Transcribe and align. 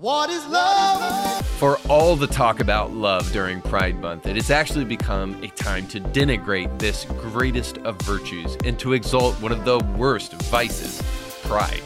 What 0.00 0.30
is 0.30 0.46
love? 0.46 1.46
For 1.58 1.76
all 1.90 2.16
the 2.16 2.26
talk 2.26 2.60
about 2.60 2.90
love 2.90 3.30
during 3.32 3.60
Pride 3.60 4.00
Month, 4.00 4.24
it 4.24 4.36
has 4.36 4.50
actually 4.50 4.86
become 4.86 5.34
a 5.42 5.48
time 5.48 5.86
to 5.88 6.00
denigrate 6.00 6.78
this 6.78 7.04
greatest 7.04 7.76
of 7.78 8.00
virtues 8.00 8.56
and 8.64 8.78
to 8.78 8.94
exalt 8.94 9.34
one 9.42 9.52
of 9.52 9.66
the 9.66 9.78
worst 9.98 10.32
vices, 10.44 11.02
pride. 11.42 11.82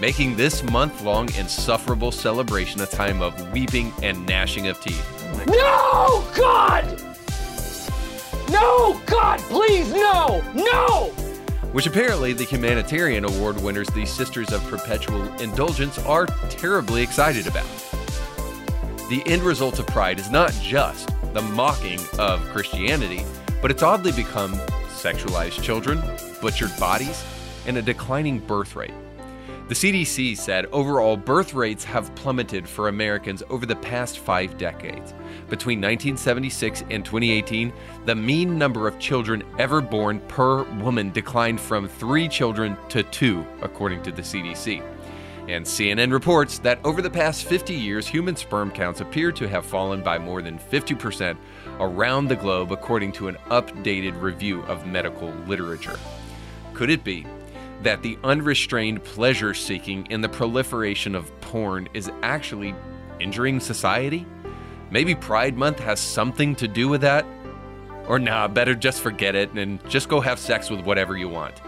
Making 0.00 0.36
this 0.36 0.62
month 0.62 1.02
long 1.02 1.28
insufferable 1.34 2.12
celebration 2.12 2.80
a 2.80 2.86
time 2.86 3.20
of 3.20 3.52
weeping 3.52 3.92
and 4.02 4.24
gnashing 4.24 4.68
of 4.68 4.80
teeth. 4.80 5.06
No, 5.46 6.26
God! 6.34 6.98
No, 8.48 8.98
God, 9.04 9.38
please, 9.40 9.92
no! 9.92 10.42
No! 10.54 11.12
Which 11.78 11.86
apparently 11.86 12.32
the 12.32 12.42
humanitarian 12.42 13.24
award 13.24 13.56
winners, 13.62 13.86
the 13.90 14.04
Sisters 14.04 14.52
of 14.52 14.60
Perpetual 14.64 15.32
Indulgence, 15.34 15.96
are 16.00 16.26
terribly 16.50 17.02
excited 17.02 17.46
about. 17.46 17.68
The 19.08 19.22
end 19.26 19.42
result 19.42 19.78
of 19.78 19.86
Pride 19.86 20.18
is 20.18 20.28
not 20.28 20.52
just 20.60 21.08
the 21.34 21.40
mocking 21.40 22.00
of 22.18 22.40
Christianity, 22.48 23.24
but 23.62 23.70
it's 23.70 23.84
oddly 23.84 24.10
become 24.10 24.54
sexualized 24.88 25.62
children, 25.62 26.02
butchered 26.42 26.76
bodies, 26.80 27.24
and 27.64 27.76
a 27.76 27.82
declining 27.82 28.40
birth 28.40 28.74
rate. 28.74 28.90
The 29.68 29.74
CDC 29.74 30.34
said 30.38 30.64
overall 30.72 31.14
birth 31.14 31.52
rates 31.52 31.84
have 31.84 32.14
plummeted 32.14 32.66
for 32.66 32.88
Americans 32.88 33.42
over 33.50 33.66
the 33.66 33.76
past 33.76 34.18
five 34.18 34.56
decades. 34.56 35.12
Between 35.50 35.78
1976 35.78 36.84
and 36.88 37.04
2018, 37.04 37.70
the 38.06 38.14
mean 38.14 38.56
number 38.56 38.88
of 38.88 38.98
children 38.98 39.44
ever 39.58 39.82
born 39.82 40.20
per 40.20 40.62
woman 40.80 41.12
declined 41.12 41.60
from 41.60 41.86
three 41.86 42.28
children 42.28 42.78
to 42.88 43.02
two, 43.02 43.46
according 43.60 44.02
to 44.04 44.10
the 44.10 44.22
CDC. 44.22 44.82
And 45.48 45.66
CNN 45.66 46.12
reports 46.12 46.58
that 46.60 46.78
over 46.82 47.02
the 47.02 47.10
past 47.10 47.44
50 47.44 47.74
years, 47.74 48.06
human 48.06 48.36
sperm 48.36 48.70
counts 48.70 49.02
appear 49.02 49.32
to 49.32 49.46
have 49.48 49.66
fallen 49.66 50.02
by 50.02 50.16
more 50.16 50.40
than 50.40 50.58
50% 50.58 51.36
around 51.78 52.28
the 52.28 52.36
globe, 52.36 52.72
according 52.72 53.12
to 53.12 53.28
an 53.28 53.36
updated 53.50 54.18
review 54.22 54.62
of 54.62 54.86
medical 54.86 55.28
literature. 55.46 55.98
Could 56.72 56.88
it 56.88 57.04
be 57.04 57.26
that 57.82 58.02
the 58.02 58.18
unrestrained 58.24 59.04
pleasure 59.04 59.54
seeking 59.54 60.06
and 60.10 60.22
the 60.22 60.28
proliferation 60.28 61.14
of 61.14 61.40
porn 61.40 61.88
is 61.94 62.10
actually 62.22 62.74
injuring 63.20 63.60
society? 63.60 64.26
Maybe 64.90 65.14
Pride 65.14 65.56
Month 65.56 65.78
has 65.80 66.00
something 66.00 66.54
to 66.56 66.68
do 66.68 66.88
with 66.88 67.02
that? 67.02 67.26
Or 68.06 68.18
nah, 68.18 68.48
better 68.48 68.74
just 68.74 69.02
forget 69.02 69.34
it 69.34 69.52
and 69.52 69.84
just 69.88 70.08
go 70.08 70.20
have 70.20 70.38
sex 70.38 70.70
with 70.70 70.80
whatever 70.80 71.16
you 71.16 71.28
want. 71.28 71.60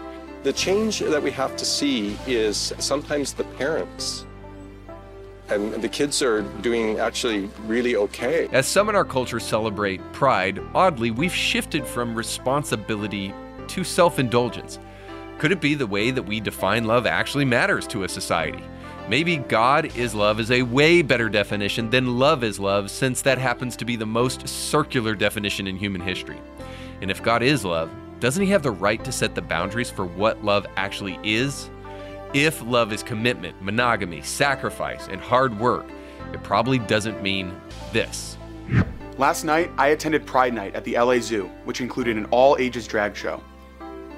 The 0.43 0.53
change 0.53 0.99
that 0.99 1.21
we 1.21 1.29
have 1.31 1.55
to 1.57 1.65
see 1.65 2.17
is 2.25 2.73
sometimes 2.79 3.33
the 3.33 3.43
parents. 3.43 4.25
And 5.49 5.73
the 5.73 5.89
kids 5.89 6.21
are 6.23 6.41
doing 6.61 6.99
actually 6.99 7.49
really 7.67 7.95
okay. 7.95 8.47
As 8.51 8.65
some 8.65 8.89
in 8.89 8.95
our 8.95 9.05
culture 9.05 9.39
celebrate 9.39 10.01
Pride, 10.13 10.59
oddly, 10.73 11.11
we've 11.11 11.33
shifted 11.33 11.85
from 11.85 12.15
responsibility 12.15 13.33
to 13.67 13.83
self 13.83 14.17
indulgence. 14.17 14.79
Could 15.41 15.51
it 15.51 15.59
be 15.59 15.73
the 15.73 15.87
way 15.87 16.11
that 16.11 16.21
we 16.21 16.39
define 16.39 16.85
love 16.85 17.07
actually 17.07 17.45
matters 17.45 17.87
to 17.87 18.03
a 18.03 18.07
society? 18.07 18.63
Maybe 19.09 19.37
God 19.37 19.97
is 19.97 20.13
love 20.13 20.39
is 20.39 20.51
a 20.51 20.61
way 20.61 21.01
better 21.01 21.29
definition 21.29 21.89
than 21.89 22.19
love 22.19 22.43
is 22.43 22.59
love, 22.59 22.91
since 22.91 23.23
that 23.23 23.39
happens 23.39 23.75
to 23.77 23.83
be 23.83 23.95
the 23.95 24.05
most 24.05 24.47
circular 24.47 25.15
definition 25.15 25.65
in 25.65 25.77
human 25.77 25.99
history. 25.99 26.39
And 27.01 27.09
if 27.09 27.23
God 27.23 27.41
is 27.41 27.65
love, 27.65 27.89
doesn't 28.19 28.43
He 28.43 28.51
have 28.51 28.61
the 28.61 28.69
right 28.69 29.03
to 29.03 29.11
set 29.11 29.33
the 29.33 29.41
boundaries 29.41 29.89
for 29.89 30.05
what 30.05 30.45
love 30.45 30.67
actually 30.75 31.17
is? 31.23 31.71
If 32.35 32.61
love 32.61 32.93
is 32.93 33.01
commitment, 33.01 33.59
monogamy, 33.63 34.21
sacrifice, 34.21 35.07
and 35.07 35.19
hard 35.19 35.59
work, 35.59 35.87
it 36.33 36.43
probably 36.43 36.77
doesn't 36.77 37.23
mean 37.23 37.59
this. 37.91 38.37
Last 39.17 39.43
night, 39.43 39.71
I 39.75 39.87
attended 39.87 40.27
Pride 40.27 40.53
Night 40.53 40.75
at 40.75 40.83
the 40.83 40.99
LA 40.99 41.17
Zoo, 41.17 41.49
which 41.65 41.81
included 41.81 42.15
an 42.15 42.25
all 42.25 42.57
ages 42.59 42.85
drag 42.85 43.15
show. 43.15 43.41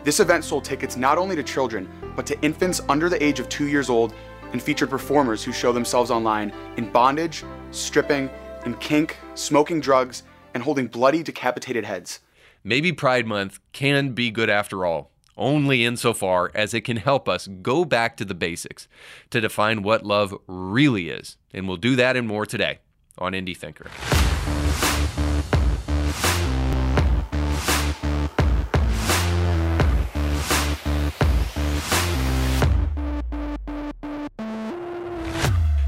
This 0.04 0.20
event 0.20 0.44
sold 0.44 0.66
tickets 0.66 0.98
not 0.98 1.18
only 1.18 1.36
to 1.38 1.44
children, 1.44 1.90
but 2.16 2.26
to 2.28 2.40
infants 2.42 2.82
under 2.90 3.08
the 3.08 3.24
age 3.24 3.40
of 3.40 3.48
two 3.48 3.70
years 3.70 3.90
old 3.90 4.14
and 4.52 4.62
featured 4.62 4.90
performers 4.90 5.44
who 5.44 5.54
show 5.54 5.72
themselves 5.72 6.12
online 6.12 6.54
in 6.76 6.92
bondage, 6.92 7.46
stripping, 7.72 8.30
in 8.66 8.74
kink, 8.76 9.18
smoking 9.34 9.80
drugs, 9.80 10.24
and 10.54 10.62
holding 10.62 10.88
bloody, 10.88 11.24
decapitated 11.24 11.86
heads. 11.86 12.20
Maybe 12.66 12.92
Pride 12.92 13.26
Month 13.26 13.60
can 13.72 14.10
be 14.10 14.30
good 14.30 14.50
after 14.50 14.86
all, 14.86 15.12
only 15.38 15.86
insofar 15.86 16.52
as 16.54 16.74
it 16.74 16.82
can 16.82 16.98
help 16.98 17.30
us 17.30 17.48
go 17.62 17.86
back 17.86 18.18
to 18.18 18.26
the 18.26 18.36
basics 18.36 18.90
to 19.30 19.40
define 19.40 19.84
what 19.84 20.06
love 20.06 20.36
really 20.48 21.10
is. 21.10 21.38
And 21.54 21.66
we'll 21.66 21.78
do 21.78 21.96
that 21.96 22.18
and 22.18 22.28
more 22.28 22.46
today 22.46 22.80
on 23.18 23.32
Indie 23.32 23.58
Thinker. 23.58 23.90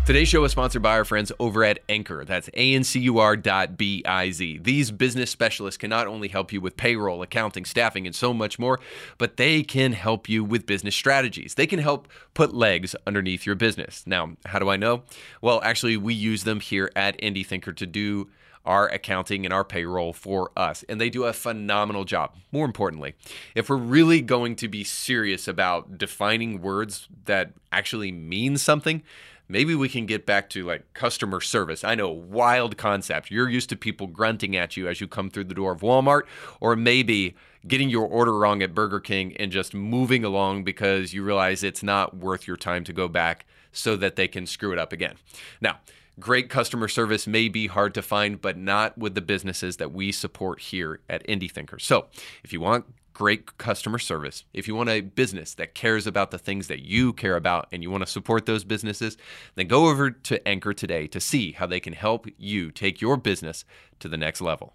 Today's 0.05 0.27
show 0.27 0.43
is 0.43 0.51
sponsored 0.51 0.83
by 0.83 0.91
our 0.91 1.03
friends 1.03 1.31
over 1.39 1.63
at 1.63 1.79
Ancur. 1.88 2.27
That's 2.27 2.47
A-N-C-U-R 2.53 3.38
dot 3.38 3.75
B-I-Z. 3.75 4.59
These 4.59 4.91
business 4.91 5.31
specialists 5.31 5.79
can 5.79 5.89
not 5.89 6.05
only 6.05 6.27
help 6.27 6.53
you 6.53 6.61
with 6.61 6.77
payroll, 6.77 7.23
accounting, 7.23 7.66
staffing, 7.66 8.05
and 8.05 8.16
so 8.16 8.31
much 8.31 8.59
more, 8.59 8.79
but 9.17 9.38
they 9.38 9.63
can 9.63 9.93
help 9.93 10.29
you 10.29 10.43
with 10.43 10.67
business 10.67 10.95
strategies. 10.95 11.55
They 11.55 11.66
can 11.66 11.79
help 11.79 12.07
put 12.35 12.53
legs 12.53 12.95
underneath 13.07 13.47
your 13.47 13.55
business. 13.55 14.03
Now, 14.05 14.38
how 14.45 14.59
do 14.59 14.69
I 14.69 14.77
know? 14.77 15.01
Well, 15.41 15.59
actually, 15.63 15.97
we 15.97 16.13
use 16.13 16.43
them 16.43 16.59
here 16.59 16.91
at 16.95 17.19
Indie 17.19 17.43
Thinker 17.43 17.73
to 17.73 17.87
do 17.87 18.29
our 18.63 18.87
accounting 18.87 19.43
and 19.43 19.51
our 19.51 19.63
payroll 19.63 20.13
for 20.13 20.51
us. 20.55 20.83
And 20.87 21.01
they 21.01 21.09
do 21.09 21.23
a 21.23 21.33
phenomenal 21.33 22.03
job. 22.03 22.35
More 22.51 22.66
importantly, 22.67 23.16
if 23.55 23.72
we're 23.72 23.75
really 23.75 24.22
going 24.22 24.55
to 24.57 24.67
be 24.67 24.83
serious 24.83 25.47
about 25.47 25.97
defining 25.97 26.61
words 26.61 27.07
that 27.25 27.53
actually 27.72 28.11
mean 28.11 28.57
something, 28.57 29.01
maybe 29.47 29.75
we 29.75 29.89
can 29.89 30.06
get 30.06 30.25
back 30.25 30.50
to 30.51 30.66
like 30.66 30.94
customer 30.94 31.41
service. 31.41 31.83
I 31.83 31.95
know, 31.95 32.09
wild 32.09 32.78
concept. 32.78 33.31
You're 33.31 33.50
used 33.50 33.69
to 33.69 33.75
people 33.75 34.07
grunting 34.07 34.56
at 34.56 34.78
you 34.78 34.88
as 34.88 35.01
you 35.01 35.07
come 35.07 35.29
through 35.29 35.45
the 35.45 35.53
door 35.53 35.72
of 35.72 35.81
Walmart, 35.81 36.23
or 36.59 36.75
maybe 36.75 37.35
getting 37.67 37.89
your 37.89 38.07
order 38.07 38.38
wrong 38.38 38.61
at 38.61 38.75
Burger 38.75 39.00
King 39.00 39.35
and 39.38 39.51
just 39.51 39.73
moving 39.73 40.23
along 40.23 40.63
because 40.63 41.13
you 41.13 41.23
realize 41.23 41.63
it's 41.63 41.84
not 41.84 42.16
worth 42.16 42.47
your 42.47 42.57
time 42.57 42.84
to 42.84 42.94
go 42.94 43.07
back 43.07 43.45
so 43.72 43.95
that 43.95 44.16
they 44.16 44.28
can 44.28 44.45
screw 44.45 44.72
it 44.72 44.79
up 44.79 44.94
again. 44.94 45.16
Now, 45.59 45.79
great 46.19 46.50
customer 46.50 46.88
service 46.88 47.28
may 47.28 47.50
be 47.50 47.67
hard 47.67 47.94
to 47.95 48.01
find, 48.01 48.39
but 48.39 48.57
not 48.57 48.97
with 48.97 49.16
the 49.16 49.22
businesses 49.22 49.78
that 49.78 49.91
we 49.91 50.11
support 50.11 50.61
here 50.61 51.01
at 51.09 51.25
Indie 51.28 51.51
Thinker. 51.51 51.79
So, 51.79 52.07
if 52.44 52.53
you 52.53 52.61
want 52.61 52.85
great 53.15 53.57
customer 53.57 53.97
service, 53.97 54.43
if 54.53 54.67
you 54.67 54.75
want 54.75 54.89
a 54.89 55.01
business 55.01 55.55
that 55.55 55.73
cares 55.73 56.05
about 56.05 56.29
the 56.29 56.37
things 56.37 56.67
that 56.67 56.83
you 56.83 57.13
care 57.13 57.37
about 57.37 57.67
and 57.71 57.81
you 57.81 57.89
want 57.89 58.05
to 58.05 58.11
support 58.11 58.45
those 58.45 58.63
businesses, 58.63 59.17
then 59.55 59.67
go 59.67 59.87
over 59.87 60.11
to 60.11 60.37
Ancur 60.41 60.75
today 60.75 61.07
to 61.07 61.19
see 61.19 61.53
how 61.53 61.65
they 61.65 61.79
can 61.79 61.93
help 61.93 62.27
you 62.37 62.69
take 62.69 63.01
your 63.01 63.17
business 63.17 63.65
to 63.99 64.09
the 64.09 64.17
next 64.17 64.41
level. 64.41 64.73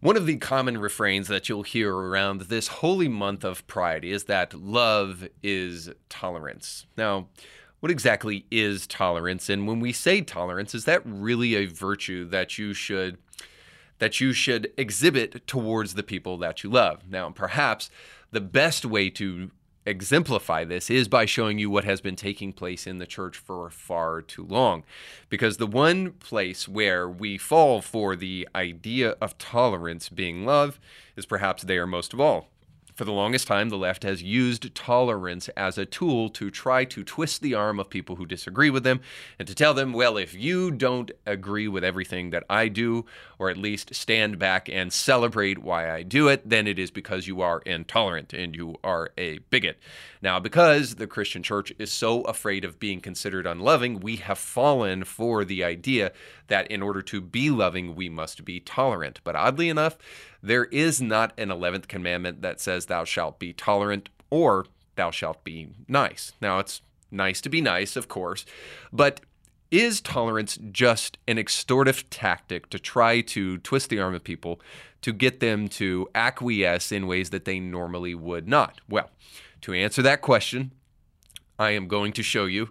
One 0.00 0.16
of 0.16 0.26
the 0.26 0.36
common 0.38 0.78
refrains 0.78 1.28
that 1.28 1.48
you'll 1.48 1.62
hear 1.62 1.94
around 1.94 2.42
this 2.42 2.68
holy 2.68 3.08
month 3.08 3.44
of 3.44 3.66
Pride 3.66 4.04
is 4.04 4.24
that 4.24 4.54
love 4.54 5.28
is 5.42 5.90
tolerance. 6.08 6.86
Now, 6.96 7.28
what 7.80 7.92
exactly 7.92 8.46
is 8.50 8.86
tolerance? 8.86 9.48
And 9.48 9.68
when 9.68 9.78
we 9.78 9.92
say 9.92 10.20
tolerance, 10.22 10.74
is 10.74 10.84
that 10.86 11.02
really 11.04 11.54
a 11.54 11.66
virtue 11.66 12.24
that 12.30 12.58
you 12.58 12.72
should 12.72 13.18
that 13.98 14.20
you 14.20 14.32
should 14.32 14.72
exhibit 14.76 15.46
towards 15.46 15.94
the 15.94 16.02
people 16.02 16.36
that 16.38 16.62
you 16.62 16.70
love. 16.70 17.02
Now, 17.08 17.30
perhaps 17.30 17.90
the 18.30 18.40
best 18.40 18.84
way 18.84 19.10
to 19.10 19.50
exemplify 19.86 20.64
this 20.64 20.90
is 20.90 21.08
by 21.08 21.24
showing 21.24 21.58
you 21.58 21.70
what 21.70 21.84
has 21.84 22.00
been 22.00 22.16
taking 22.16 22.52
place 22.52 22.86
in 22.86 22.98
the 22.98 23.06
church 23.06 23.38
for 23.38 23.70
far 23.70 24.20
too 24.20 24.44
long. 24.44 24.84
Because 25.30 25.56
the 25.56 25.66
one 25.66 26.12
place 26.12 26.68
where 26.68 27.08
we 27.08 27.38
fall 27.38 27.80
for 27.80 28.14
the 28.14 28.46
idea 28.54 29.10
of 29.20 29.38
tolerance 29.38 30.08
being 30.08 30.44
love 30.44 30.78
is 31.16 31.24
perhaps 31.26 31.62
there 31.62 31.86
most 31.86 32.12
of 32.12 32.20
all. 32.20 32.48
For 32.98 33.04
the 33.04 33.12
longest 33.12 33.46
time, 33.46 33.68
the 33.68 33.78
left 33.78 34.02
has 34.02 34.24
used 34.24 34.74
tolerance 34.74 35.48
as 35.50 35.78
a 35.78 35.86
tool 35.86 36.28
to 36.30 36.50
try 36.50 36.84
to 36.86 37.04
twist 37.04 37.42
the 37.42 37.54
arm 37.54 37.78
of 37.78 37.90
people 37.90 38.16
who 38.16 38.26
disagree 38.26 38.70
with 38.70 38.82
them 38.82 39.02
and 39.38 39.46
to 39.46 39.54
tell 39.54 39.72
them, 39.72 39.92
well, 39.92 40.16
if 40.16 40.34
you 40.34 40.72
don't 40.72 41.12
agree 41.24 41.68
with 41.68 41.84
everything 41.84 42.30
that 42.30 42.42
I 42.50 42.66
do, 42.66 43.06
or 43.38 43.50
at 43.50 43.56
least 43.56 43.94
stand 43.94 44.40
back 44.40 44.68
and 44.68 44.92
celebrate 44.92 45.58
why 45.58 45.88
I 45.88 46.02
do 46.02 46.26
it, 46.26 46.48
then 46.50 46.66
it 46.66 46.76
is 46.76 46.90
because 46.90 47.28
you 47.28 47.40
are 47.40 47.60
intolerant 47.60 48.32
and 48.32 48.56
you 48.56 48.74
are 48.82 49.10
a 49.16 49.38
bigot. 49.48 49.78
Now, 50.20 50.40
because 50.40 50.96
the 50.96 51.06
Christian 51.06 51.44
church 51.44 51.72
is 51.78 51.92
so 51.92 52.22
afraid 52.22 52.64
of 52.64 52.80
being 52.80 53.00
considered 53.00 53.46
unloving, 53.46 54.00
we 54.00 54.16
have 54.16 54.38
fallen 54.38 55.04
for 55.04 55.44
the 55.44 55.62
idea 55.62 56.10
that 56.48 56.68
in 56.68 56.82
order 56.82 57.02
to 57.02 57.20
be 57.20 57.48
loving, 57.48 57.94
we 57.94 58.08
must 58.08 58.44
be 58.44 58.58
tolerant. 58.58 59.20
But 59.22 59.36
oddly 59.36 59.68
enough, 59.68 59.96
there 60.42 60.64
is 60.66 61.00
not 61.00 61.32
an 61.38 61.48
11th 61.48 61.88
commandment 61.88 62.42
that 62.42 62.60
says, 62.60 62.86
Thou 62.86 63.04
shalt 63.04 63.38
be 63.38 63.52
tolerant 63.52 64.08
or 64.30 64.66
thou 64.96 65.10
shalt 65.10 65.44
be 65.44 65.68
nice. 65.86 66.32
Now, 66.40 66.58
it's 66.58 66.82
nice 67.10 67.40
to 67.40 67.48
be 67.48 67.60
nice, 67.60 67.96
of 67.96 68.08
course, 68.08 68.44
but 68.92 69.20
is 69.70 70.00
tolerance 70.00 70.58
just 70.70 71.18
an 71.26 71.38
extortive 71.38 72.08
tactic 72.10 72.70
to 72.70 72.78
try 72.78 73.20
to 73.20 73.58
twist 73.58 73.90
the 73.90 74.00
arm 74.00 74.14
of 74.14 74.24
people 74.24 74.60
to 75.02 75.12
get 75.12 75.40
them 75.40 75.68
to 75.68 76.08
acquiesce 76.14 76.90
in 76.90 77.06
ways 77.06 77.30
that 77.30 77.44
they 77.44 77.60
normally 77.60 78.14
would 78.14 78.48
not? 78.48 78.80
Well, 78.88 79.10
to 79.62 79.72
answer 79.72 80.02
that 80.02 80.22
question, 80.22 80.72
I 81.58 81.72
am 81.72 81.88
going 81.88 82.12
to 82.14 82.22
show 82.22 82.46
you 82.46 82.70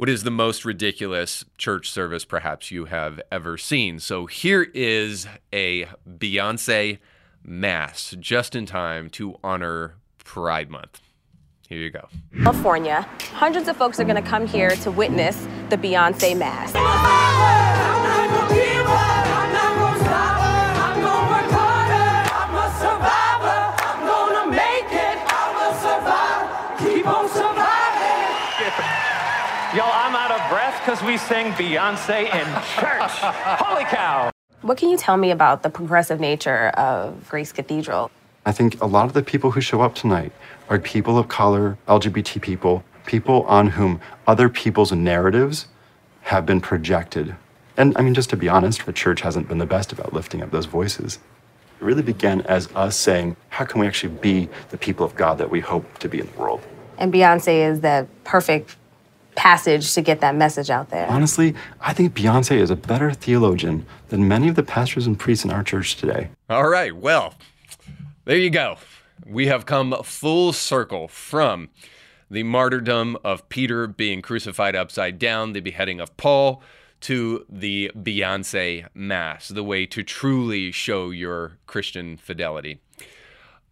what 0.00 0.08
is 0.08 0.22
the 0.22 0.30
most 0.30 0.64
ridiculous 0.64 1.44
church 1.58 1.90
service 1.90 2.24
perhaps 2.24 2.70
you 2.70 2.86
have 2.86 3.20
ever 3.30 3.58
seen. 3.58 4.00
So 4.00 4.24
here 4.24 4.62
is 4.72 5.26
a 5.52 5.88
Beyonce 6.08 6.96
mass 7.44 8.16
just 8.18 8.56
in 8.56 8.64
time 8.64 9.10
to 9.10 9.38
honor 9.44 9.96
Pride 10.24 10.70
Month. 10.70 11.02
Here 11.68 11.76
you 11.76 11.90
go. 11.90 12.08
California, 12.42 13.06
hundreds 13.34 13.68
of 13.68 13.76
folks 13.76 14.00
are 14.00 14.04
going 14.04 14.16
to 14.16 14.26
come 14.26 14.46
here 14.46 14.70
to 14.70 14.90
witness 14.90 15.46
the 15.68 15.76
Beyonce 15.76 16.34
Mass. 16.34 17.99
Because 30.80 31.02
we 31.02 31.18
sing 31.18 31.52
Beyonce 31.52 32.24
in 32.24 32.46
church. 32.78 33.10
Holy 33.60 33.84
cow. 33.84 34.30
What 34.62 34.78
can 34.78 34.88
you 34.88 34.96
tell 34.96 35.18
me 35.18 35.30
about 35.30 35.62
the 35.62 35.68
progressive 35.68 36.20
nature 36.20 36.68
of 36.68 37.28
Grace 37.28 37.52
Cathedral? 37.52 38.10
I 38.46 38.52
think 38.52 38.80
a 38.80 38.86
lot 38.86 39.04
of 39.04 39.12
the 39.12 39.22
people 39.22 39.50
who 39.50 39.60
show 39.60 39.82
up 39.82 39.94
tonight 39.94 40.32
are 40.70 40.78
people 40.78 41.18
of 41.18 41.28
color, 41.28 41.76
LGBT 41.86 42.40
people, 42.40 42.82
people 43.04 43.42
on 43.42 43.68
whom 43.68 44.00
other 44.26 44.48
people's 44.48 44.90
narratives 44.90 45.68
have 46.22 46.46
been 46.46 46.62
projected. 46.62 47.36
And 47.76 47.96
I 47.98 48.00
mean, 48.00 48.14
just 48.14 48.30
to 48.30 48.36
be 48.36 48.48
honest, 48.48 48.86
the 48.86 48.92
church 48.92 49.20
hasn't 49.20 49.48
been 49.48 49.58
the 49.58 49.66
best 49.66 49.92
about 49.92 50.14
lifting 50.14 50.42
up 50.42 50.50
those 50.50 50.66
voices. 50.66 51.18
It 51.78 51.84
really 51.84 52.02
began 52.02 52.40
as 52.42 52.74
us 52.74 52.96
saying, 52.96 53.36
how 53.50 53.66
can 53.66 53.82
we 53.82 53.86
actually 53.86 54.14
be 54.14 54.48
the 54.70 54.78
people 54.78 55.04
of 55.04 55.14
God 55.14 55.36
that 55.38 55.50
we 55.50 55.60
hope 55.60 55.98
to 55.98 56.08
be 56.08 56.20
in 56.20 56.26
the 56.26 56.38
world? 56.38 56.62
And 56.96 57.12
Beyonce 57.12 57.70
is 57.70 57.80
the 57.80 58.06
perfect 58.24 58.76
passage 59.40 59.94
to 59.94 60.02
get 60.02 60.20
that 60.20 60.34
message 60.34 60.68
out 60.68 60.90
there. 60.90 61.06
Honestly, 61.08 61.54
I 61.80 61.94
think 61.94 62.12
Beyonce 62.12 62.58
is 62.58 62.68
a 62.68 62.76
better 62.76 63.10
theologian 63.10 63.86
than 64.10 64.28
many 64.28 64.48
of 64.48 64.54
the 64.54 64.62
pastors 64.62 65.06
and 65.06 65.18
priests 65.18 65.46
in 65.46 65.50
our 65.50 65.62
church 65.62 65.96
today. 65.96 66.28
All 66.50 66.68
right, 66.68 66.94
well, 66.94 67.32
there 68.26 68.36
you 68.36 68.50
go. 68.50 68.76
We 69.26 69.46
have 69.46 69.64
come 69.64 69.96
full 70.04 70.52
circle 70.52 71.08
from 71.08 71.70
the 72.30 72.42
martyrdom 72.42 73.16
of 73.24 73.48
Peter 73.48 73.86
being 73.86 74.20
crucified 74.20 74.76
upside 74.76 75.18
down, 75.18 75.54
the 75.54 75.60
beheading 75.60 76.00
of 76.00 76.14
Paul, 76.18 76.62
to 77.00 77.46
the 77.48 77.90
Beyonce 77.96 78.88
Mass, 78.92 79.48
the 79.48 79.64
way 79.64 79.86
to 79.86 80.02
truly 80.02 80.70
show 80.70 81.08
your 81.08 81.56
Christian 81.66 82.18
fidelity. 82.18 82.82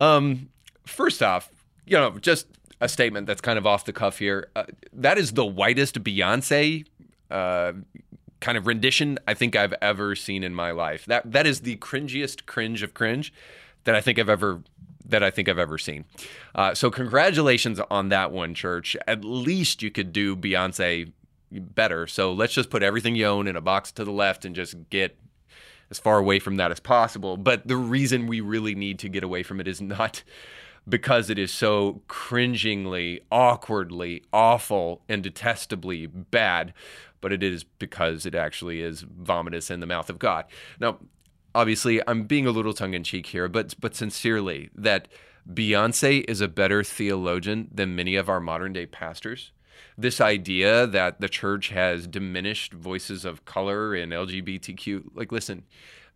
Um, 0.01 0.49
first 0.87 1.23
off, 1.23 1.51
you 1.85 1.99
know, 1.99 2.19
just 2.19 2.47
a 2.81 2.89
statement 2.89 3.27
that's 3.27 3.41
kind 3.41 3.59
of 3.59 3.67
off 3.67 3.85
the 3.85 3.93
cuff 3.93 4.19
here. 4.19 4.49
Uh, 4.55 4.65
that 4.93 5.19
is 5.19 5.33
the 5.33 5.45
whitest 5.45 6.03
Beyonce 6.03 6.87
uh, 7.31 7.73
kind 8.41 8.57
of 8.57 8.67
rendition 8.67 9.19
I 9.27 9.35
think 9.35 9.57
I've 9.57 9.75
ever 9.83 10.15
seen 10.15 10.45
in 10.45 10.55
my 10.55 10.71
life. 10.71 11.07
That 11.07 11.31
that 11.33 11.47
is 11.47 11.61
the 11.61 11.77
cringiest 11.77 12.47
cringe 12.47 12.83
of 12.83 12.95
cringe 12.95 13.33
that 13.85 13.95
I 13.95 14.01
think 14.01 14.19
I've 14.19 14.29
ever 14.29 14.63
that 15.07 15.23
I 15.23 15.31
think 15.31 15.49
I've 15.49 15.59
ever 15.59 15.79
seen. 15.79 16.05
Uh, 16.55 16.75
so 16.75 16.91
congratulations 16.91 17.81
on 17.91 18.11
that 18.11 18.31
one, 18.31 18.55
church. 18.55 18.97
At 19.07 19.25
least 19.25 19.83
you 19.83 19.91
could 19.91 20.13
do 20.13 20.37
Beyonce 20.37 21.13
better. 21.51 22.07
So 22.07 22.33
let's 22.33 22.53
just 22.53 22.69
put 22.69 22.83
everything 22.83 23.17
you 23.17 23.25
own 23.25 23.49
in 23.49 23.57
a 23.57 23.61
box 23.61 23.91
to 23.93 24.05
the 24.05 24.13
left 24.13 24.45
and 24.45 24.55
just 24.55 24.77
get 24.91 25.17
as 25.91 25.99
far 25.99 26.19
away 26.19 26.39
from 26.39 26.57
that 26.57 26.71
as 26.71 26.81
possible. 26.81 27.39
But 27.39 27.67
the 27.67 27.77
reason 27.77 28.27
we 28.27 28.41
really 28.41 28.75
need 28.75 28.99
to 29.01 29.09
get 29.09 29.25
away 29.25 29.43
from 29.43 29.61
it 29.61 29.67
is 29.67 29.81
not 29.81 30.23
because 30.89 31.29
it 31.31 31.39
is 31.39 31.53
so 31.53 32.03
cringingly, 32.09 33.21
awkwardly, 33.31 34.23
awful, 34.33 35.03
and 35.09 35.23
detestably 35.23 36.07
bad, 36.07 36.73
but 37.21 37.33
it 37.33 37.43
is 37.43 37.65
because 37.65 38.25
it 38.25 38.35
actually 38.35 38.81
is 38.81 39.03
vomitous 39.05 39.71
in 39.71 39.81
the 39.81 39.87
mouth 39.87 40.09
of 40.09 40.19
God. 40.19 40.45
Now, 40.81 40.99
obviously, 41.55 42.01
I'm 42.09 42.25
being 42.25 42.47
a 42.47 42.51
little 42.51 42.73
tongue 42.73 42.95
in 42.95 43.05
cheek 43.05 43.27
here, 43.27 43.49
but 43.49 43.75
but 43.81 43.95
sincerely, 43.95 44.71
that 44.75 45.09
Beyonce 45.53 46.25
is 46.29 46.41
a 46.41 46.49
better 46.49 46.85
theologian 46.85 47.69
than 47.73 47.97
many 47.97 48.17
of 48.17 48.29
our 48.29 48.41
modern 48.41 48.73
day 48.73 48.87
pastors. 48.87 49.53
This 50.01 50.21
idea 50.21 50.87
that 50.87 51.21
the 51.21 51.29
church 51.29 51.71
has 51.71 52.07
diminished 52.07 52.73
voices 52.73 53.25
of 53.25 53.45
color 53.45 53.95
and 53.95 54.13
LGBTQ, 54.13 55.11
like, 55.13 55.33
listen, 55.33 55.65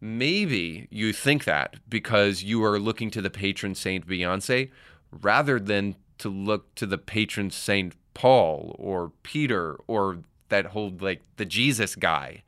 maybe 0.00 0.86
you 0.88 1.12
think 1.12 1.44
that 1.44 1.76
because 1.88 2.44
you 2.44 2.62
are 2.64 2.78
looking 2.78 3.10
to 3.10 3.20
the 3.20 3.28
patron 3.28 3.74
saint 3.74 4.06
Beyonce 4.06 4.70
rather 5.10 5.58
than 5.58 5.96
to 6.18 6.28
look 6.28 6.72
to 6.76 6.86
the 6.86 6.96
patron 6.96 7.50
saint 7.50 7.96
Paul 8.14 8.76
or 8.78 9.10
Peter 9.24 9.76
or 9.88 10.18
that 10.48 10.66
whole 10.66 10.92
like 11.00 11.22
the 11.36 11.44
Jesus 11.44 11.96
guy. 11.96 12.44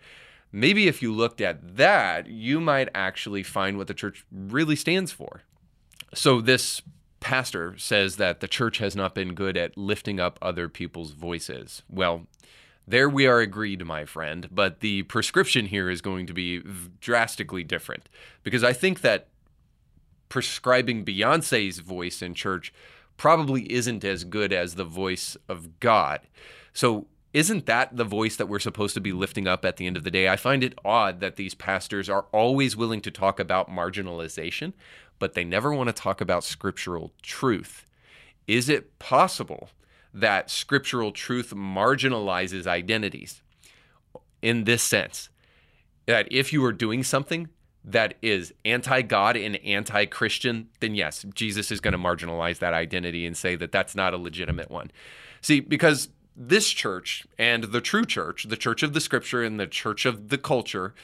Maybe 0.52 0.86
if 0.86 1.02
you 1.02 1.12
looked 1.12 1.40
at 1.40 1.76
that, 1.78 2.28
you 2.28 2.60
might 2.60 2.88
actually 2.94 3.42
find 3.42 3.76
what 3.76 3.88
the 3.88 3.94
church 3.94 4.24
really 4.30 4.76
stands 4.76 5.10
for. 5.10 5.42
So 6.14 6.40
this 6.40 6.80
pastor 7.24 7.74
says 7.78 8.16
that 8.16 8.40
the 8.40 8.46
church 8.46 8.78
has 8.78 8.94
not 8.94 9.14
been 9.14 9.32
good 9.32 9.56
at 9.56 9.78
lifting 9.78 10.20
up 10.20 10.38
other 10.42 10.68
people's 10.68 11.12
voices. 11.12 11.82
Well, 11.88 12.26
there 12.86 13.08
we 13.08 13.26
are 13.26 13.40
agreed, 13.40 13.84
my 13.86 14.04
friend, 14.04 14.46
but 14.52 14.80
the 14.80 15.04
prescription 15.04 15.66
here 15.66 15.88
is 15.88 16.02
going 16.02 16.26
to 16.26 16.34
be 16.34 16.62
drastically 17.00 17.64
different 17.64 18.10
because 18.42 18.62
I 18.62 18.74
think 18.74 19.00
that 19.00 19.28
prescribing 20.28 21.02
Beyonce's 21.02 21.78
voice 21.78 22.20
in 22.20 22.34
church 22.34 22.74
probably 23.16 23.72
isn't 23.72 24.04
as 24.04 24.24
good 24.24 24.52
as 24.52 24.74
the 24.74 24.84
voice 24.84 25.34
of 25.48 25.80
God. 25.80 26.20
So, 26.74 27.06
isn't 27.32 27.66
that 27.66 27.96
the 27.96 28.04
voice 28.04 28.36
that 28.36 28.46
we're 28.46 28.60
supposed 28.60 28.94
to 28.94 29.00
be 29.00 29.12
lifting 29.12 29.48
up 29.48 29.64
at 29.64 29.76
the 29.76 29.86
end 29.86 29.96
of 29.96 30.04
the 30.04 30.10
day? 30.10 30.28
I 30.28 30.36
find 30.36 30.62
it 30.62 30.78
odd 30.84 31.18
that 31.20 31.34
these 31.34 31.54
pastors 31.54 32.08
are 32.08 32.26
always 32.32 32.76
willing 32.76 33.00
to 33.00 33.10
talk 33.10 33.40
about 33.40 33.70
marginalization, 33.70 34.72
but 35.24 35.32
they 35.32 35.42
never 35.42 35.72
want 35.72 35.88
to 35.88 35.92
talk 35.94 36.20
about 36.20 36.44
scriptural 36.44 37.10
truth. 37.22 37.86
Is 38.46 38.68
it 38.68 38.98
possible 38.98 39.70
that 40.12 40.50
scriptural 40.50 41.12
truth 41.12 41.54
marginalizes 41.56 42.66
identities 42.66 43.40
in 44.42 44.64
this 44.64 44.82
sense 44.82 45.30
that 46.04 46.28
if 46.30 46.52
you 46.52 46.62
are 46.62 46.74
doing 46.74 47.02
something 47.02 47.48
that 47.82 48.18
is 48.20 48.52
anti 48.66 49.00
God 49.00 49.34
and 49.34 49.56
anti 49.64 50.04
Christian, 50.04 50.68
then 50.80 50.94
yes, 50.94 51.24
Jesus 51.32 51.72
is 51.72 51.80
going 51.80 51.92
to 51.92 51.98
marginalize 51.98 52.58
that 52.58 52.74
identity 52.74 53.24
and 53.24 53.34
say 53.34 53.56
that 53.56 53.72
that's 53.72 53.94
not 53.94 54.12
a 54.12 54.18
legitimate 54.18 54.70
one. 54.70 54.90
See, 55.40 55.60
because 55.60 56.10
this 56.36 56.68
church 56.68 57.26
and 57.38 57.64
the 57.64 57.80
true 57.80 58.04
church, 58.04 58.44
the 58.50 58.58
church 58.58 58.82
of 58.82 58.92
the 58.92 59.00
scripture 59.00 59.42
and 59.42 59.58
the 59.58 59.66
church 59.66 60.04
of 60.04 60.28
the 60.28 60.36
culture, 60.36 60.94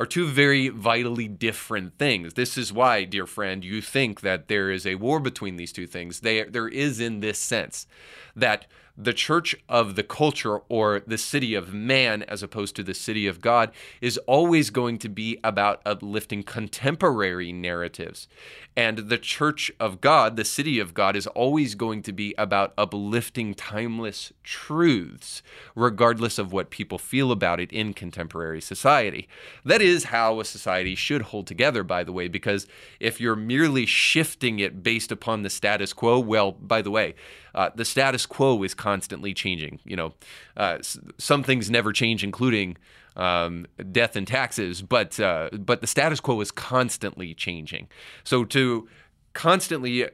are 0.00 0.06
two 0.06 0.26
very 0.26 0.70
vitally 0.70 1.28
different 1.28 1.98
things. 1.98 2.32
This 2.32 2.56
is 2.56 2.72
why, 2.72 3.04
dear 3.04 3.26
friend, 3.26 3.62
you 3.62 3.82
think 3.82 4.22
that 4.22 4.48
there 4.48 4.70
is 4.70 4.86
a 4.86 4.94
war 4.94 5.20
between 5.20 5.56
these 5.56 5.72
two 5.72 5.86
things. 5.86 6.20
They, 6.20 6.44
there 6.44 6.68
is 6.68 7.00
in 7.00 7.20
this 7.20 7.38
sense 7.38 7.86
that 8.34 8.64
the 8.96 9.12
church 9.12 9.56
of 9.68 9.96
the 9.96 10.02
culture 10.02 10.58
or 10.68 11.02
the 11.06 11.18
city 11.18 11.54
of 11.54 11.72
man 11.72 12.22
as 12.24 12.42
opposed 12.42 12.76
to 12.76 12.82
the 12.82 12.94
city 12.94 13.26
of 13.26 13.40
God 13.40 13.70
is 14.00 14.18
always 14.26 14.70
going 14.70 14.98
to 14.98 15.08
be 15.08 15.38
about 15.42 15.80
uplifting 15.86 16.42
contemporary 16.42 17.52
narratives. 17.52 18.28
And 18.76 18.98
the 19.08 19.18
church 19.18 19.72
of 19.80 20.00
God, 20.00 20.36
the 20.36 20.44
city 20.44 20.78
of 20.78 20.94
God, 20.94 21.16
is 21.16 21.26
always 21.28 21.74
going 21.74 22.02
to 22.02 22.12
be 22.12 22.34
about 22.38 22.72
uplifting 22.78 23.54
timeless 23.54 24.32
truths, 24.44 25.42
regardless 25.74 26.38
of 26.38 26.52
what 26.52 26.70
people 26.70 26.98
feel 26.98 27.32
about 27.32 27.60
it 27.60 27.72
in 27.72 27.94
contemporary 27.94 28.60
society. 28.60 29.28
That 29.64 29.82
is 29.82 30.04
how 30.04 30.40
a 30.40 30.44
society 30.44 30.94
should 30.94 31.22
hold 31.22 31.46
together, 31.46 31.82
by 31.82 32.04
the 32.04 32.12
way, 32.12 32.28
because 32.28 32.66
if 33.00 33.20
you're 33.20 33.36
merely 33.36 33.86
shifting 33.86 34.60
it 34.60 34.82
based 34.82 35.10
upon 35.10 35.42
the 35.42 35.50
status 35.50 35.92
quo, 35.92 36.18
well, 36.18 36.52
by 36.52 36.80
the 36.80 36.90
way, 36.90 37.14
uh, 37.54 37.70
the 37.74 37.84
status 37.84 38.26
quo 38.26 38.62
is 38.62 38.74
constantly 38.74 39.34
changing. 39.34 39.80
You 39.84 39.96
know, 39.96 40.14
uh, 40.56 40.78
some 41.18 41.42
things 41.42 41.70
never 41.70 41.92
change, 41.92 42.24
including 42.24 42.76
um, 43.16 43.66
death 43.92 44.16
and 44.16 44.26
taxes, 44.26 44.82
but 44.82 45.18
uh, 45.20 45.50
but 45.52 45.80
the 45.80 45.86
status 45.86 46.20
quo 46.20 46.40
is 46.40 46.50
constantly 46.50 47.34
changing. 47.34 47.88
So 48.24 48.44
to 48.46 48.88
constantly 49.32 50.04
uh, 50.04 50.08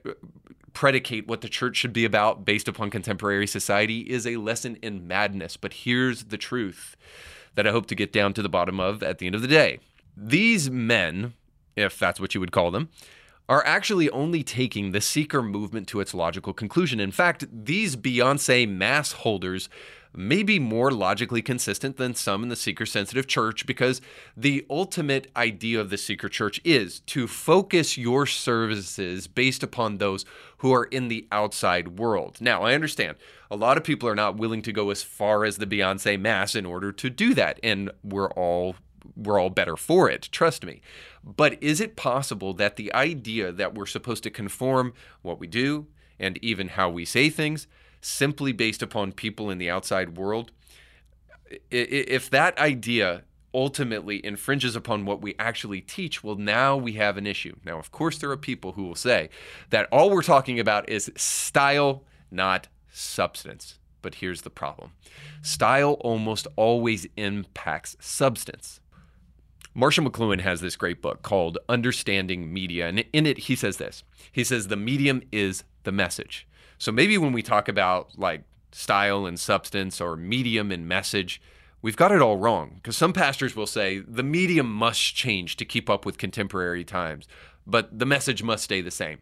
predicate 0.73 1.27
what 1.27 1.41
the 1.41 1.49
church 1.49 1.77
should 1.77 1.93
be 1.93 2.05
about 2.05 2.45
based 2.45 2.69
upon 2.69 2.91
contemporary 2.91 3.47
society 3.47 4.01
is 4.01 4.27
a 4.27 4.37
lesson 4.37 4.77
in 4.83 5.07
madness. 5.07 5.57
But 5.57 5.73
here's 5.73 6.25
the 6.25 6.37
truth 6.37 6.97
that 7.55 7.67
I 7.67 7.71
hope 7.71 7.87
to 7.87 7.95
get 7.95 8.13
down 8.13 8.35
to 8.35 8.43
the 8.43 8.49
bottom 8.49 8.79
of 8.79 9.03
at 9.03 9.19
the 9.19 9.27
end 9.27 9.35
of 9.35 9.43
the 9.43 9.49
day. 9.49 9.81
These 10.17 10.71
men, 10.71 11.33
if 11.77 11.99
that's 11.99 12.21
what 12.21 12.35
you 12.35 12.41
would 12.41 12.53
call 12.53 12.71
them, 12.71 12.91
are 13.49 13.65
actually 13.65 14.11
only 14.11 14.43
taking 14.43 14.93
the 14.93 15.01
seeker 15.01 15.43
movement 15.43 15.87
to 15.89 16.01
its 16.01 16.15
logical 16.15 16.53
conclusion. 16.53 16.99
In 16.99 17.13
fact, 17.13 17.47
these 17.53 17.97
Beyonce 17.97 18.69
mass 18.69 19.13
holders 19.13 19.69
may 20.17 20.43
be 20.43 20.59
more 20.59 20.91
logically 20.91 21.43
consistent 21.43 21.99
than 21.99 22.15
some 22.15 22.43
in 22.43 22.49
the 22.49 22.57
seeker 22.57 22.87
sensitive 22.87 23.27
church 23.27 23.67
because 23.67 24.01
the 24.37 24.65
ultimate 24.71 25.31
idea 25.37 25.79
of 25.79 25.91
the 25.91 25.99
seeker 25.99 26.29
church 26.29 26.61
is 26.65 27.01
to 27.01 27.27
focus 27.27 27.99
your 27.99 28.25
services 28.25 29.27
based 29.27 29.63
upon 29.63 29.99
those 29.99 30.25
who 30.59 30.73
are 30.73 30.85
in 30.85 31.09
the 31.09 31.29
outside 31.31 31.99
world. 31.99 32.39
Now, 32.41 32.63
I 32.63 32.73
understand 32.73 33.17
a 33.51 33.57
lot 33.57 33.77
of 33.77 33.85
people 33.85 34.09
are 34.09 34.15
not 34.15 34.39
willing 34.39 34.63
to 34.63 34.73
go 34.73 34.91
as 34.91 35.03
far 35.03 35.45
as 35.45 35.59
the 35.59 35.67
Beyonce 35.67 36.19
mass 36.19 36.55
in 36.55 36.65
order 36.65 36.93
to 36.93 37.11
do 37.11 37.35
that, 37.35 37.61
and 37.63 37.91
we're 38.03 38.31
all 38.31 38.77
we're 39.15 39.41
all 39.41 39.51
better 39.51 39.77
for 39.77 40.09
it, 40.11 40.29
trust 40.33 40.65
me. 40.65 40.81
But 41.23 41.63
is 41.63 41.81
it 41.81 41.97
possible 41.97 42.55
that 42.55 42.77
the 42.77 42.93
idea 42.95 43.53
that 43.53 43.75
we're 43.75 43.87
supposed 43.87 44.23
to 44.25 44.31
conform 44.31 44.95
what 45.23 45.39
we 45.39 45.47
do 45.47 45.87
and 46.19 46.39
even 46.43 46.69
how 46.69 46.91
we 46.91 47.05
say 47.05 47.31
things 47.31 47.67
simply 48.01 48.53
based 48.53 48.83
upon 48.83 49.13
people 49.13 49.51
in 49.51 49.59
the 49.59 49.71
outside 49.71 50.17
world, 50.17 50.53
if 51.71 52.31
that 52.31 52.59
idea 52.59 53.25
ultimately 53.55 54.25
infringes 54.25 54.77
upon 54.77 55.07
what 55.07 55.23
we 55.23 55.35
actually 55.39 55.81
teach, 55.81 56.23
well, 56.23 56.37
now 56.37 56.77
we 56.77 56.93
have 56.93 57.17
an 57.17 57.27
issue. 57.27 57.57
Now, 57.65 57.79
of 57.79 57.91
course, 57.91 58.19
there 58.19 58.31
are 58.31 58.37
people 58.37 58.73
who 58.73 58.85
will 58.85 58.95
say 58.95 59.31
that 59.71 59.89
all 59.91 60.11
we're 60.11 60.23
talking 60.23 60.61
about 60.61 60.89
is 60.89 61.11
style, 61.17 62.05
not 62.31 62.69
substance. 62.93 63.79
But 64.03 64.17
here's 64.17 64.43
the 64.43 64.51
problem 64.51 64.93
style 65.43 65.95
almost 65.95 66.47
always 66.55 67.09
impacts 67.17 67.97
substance. 67.99 68.81
Marshall 69.79 70.11
McLuhan 70.11 70.41
has 70.41 70.63
this 70.63 70.75
great 70.75 71.03
book 71.03 71.21
called 71.21 71.59
Understanding 71.69 72.51
Media. 72.51 72.89
And 72.89 73.05
in 73.13 73.27
it, 73.27 73.41
he 73.41 73.55
says 73.55 73.77
this 73.77 74.05
He 74.33 74.43
says, 74.43 74.69
the 74.69 74.77
medium 74.77 75.23
is 75.31 75.65
the 75.85 75.93
message. 75.93 76.49
So 76.79 76.91
maybe 76.91 77.19
when 77.19 77.33
we 77.33 77.43
talk 77.43 77.69
about 77.69 78.19
like 78.19 78.45
style 78.73 79.27
and 79.27 79.39
substance 79.39 80.01
or 80.01 80.17
medium 80.17 80.73
and 80.73 80.89
message, 80.89 81.43
we've 81.83 81.95
got 81.95 82.11
it 82.11 82.23
all 82.23 82.39
wrong. 82.39 82.77
Because 82.77 82.97
some 82.97 83.13
pastors 83.13 83.55
will 83.55 83.67
say 83.67 83.99
the 83.99 84.23
medium 84.23 84.73
must 84.73 85.15
change 85.15 85.57
to 85.57 85.67
keep 85.67 85.91
up 85.91 86.07
with 86.07 86.17
contemporary 86.17 86.83
times, 86.83 87.29
but 87.67 87.99
the 87.99 88.07
message 88.07 88.43
must 88.43 88.65
stay 88.65 88.81
the 88.81 88.91
same. 88.91 89.19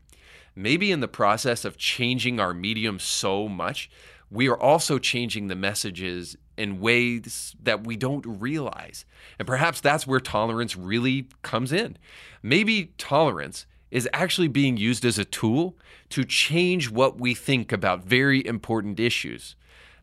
Maybe 0.54 0.92
in 0.92 1.00
the 1.00 1.08
process 1.08 1.64
of 1.64 1.76
changing 1.76 2.38
our 2.38 2.54
medium 2.54 3.00
so 3.00 3.49
much, 3.49 3.90
we 4.30 4.49
are 4.49 4.61
also 4.61 5.00
changing 5.00 5.49
the 5.49 5.56
messages 5.56 6.37
in 6.56 6.80
ways 6.80 7.54
that 7.62 7.84
we 7.84 7.96
don't 7.96 8.25
realize. 8.26 9.04
And 9.38 9.46
perhaps 9.46 9.80
that's 9.80 10.06
where 10.06 10.20
tolerance 10.20 10.76
really 10.76 11.28
comes 11.42 11.73
in. 11.73 11.96
Maybe 12.42 12.92
tolerance 12.99 13.66
is 13.90 14.08
actually 14.12 14.49
being 14.49 14.76
used 14.76 15.04
as 15.04 15.18
a 15.18 15.25
tool 15.25 15.76
to 16.11 16.25
change 16.25 16.90
what 16.90 17.18
we 17.20 17.34
think 17.34 17.73
about 17.73 18.04
very 18.04 18.44
important 18.46 18.99
issues. 18.99 19.56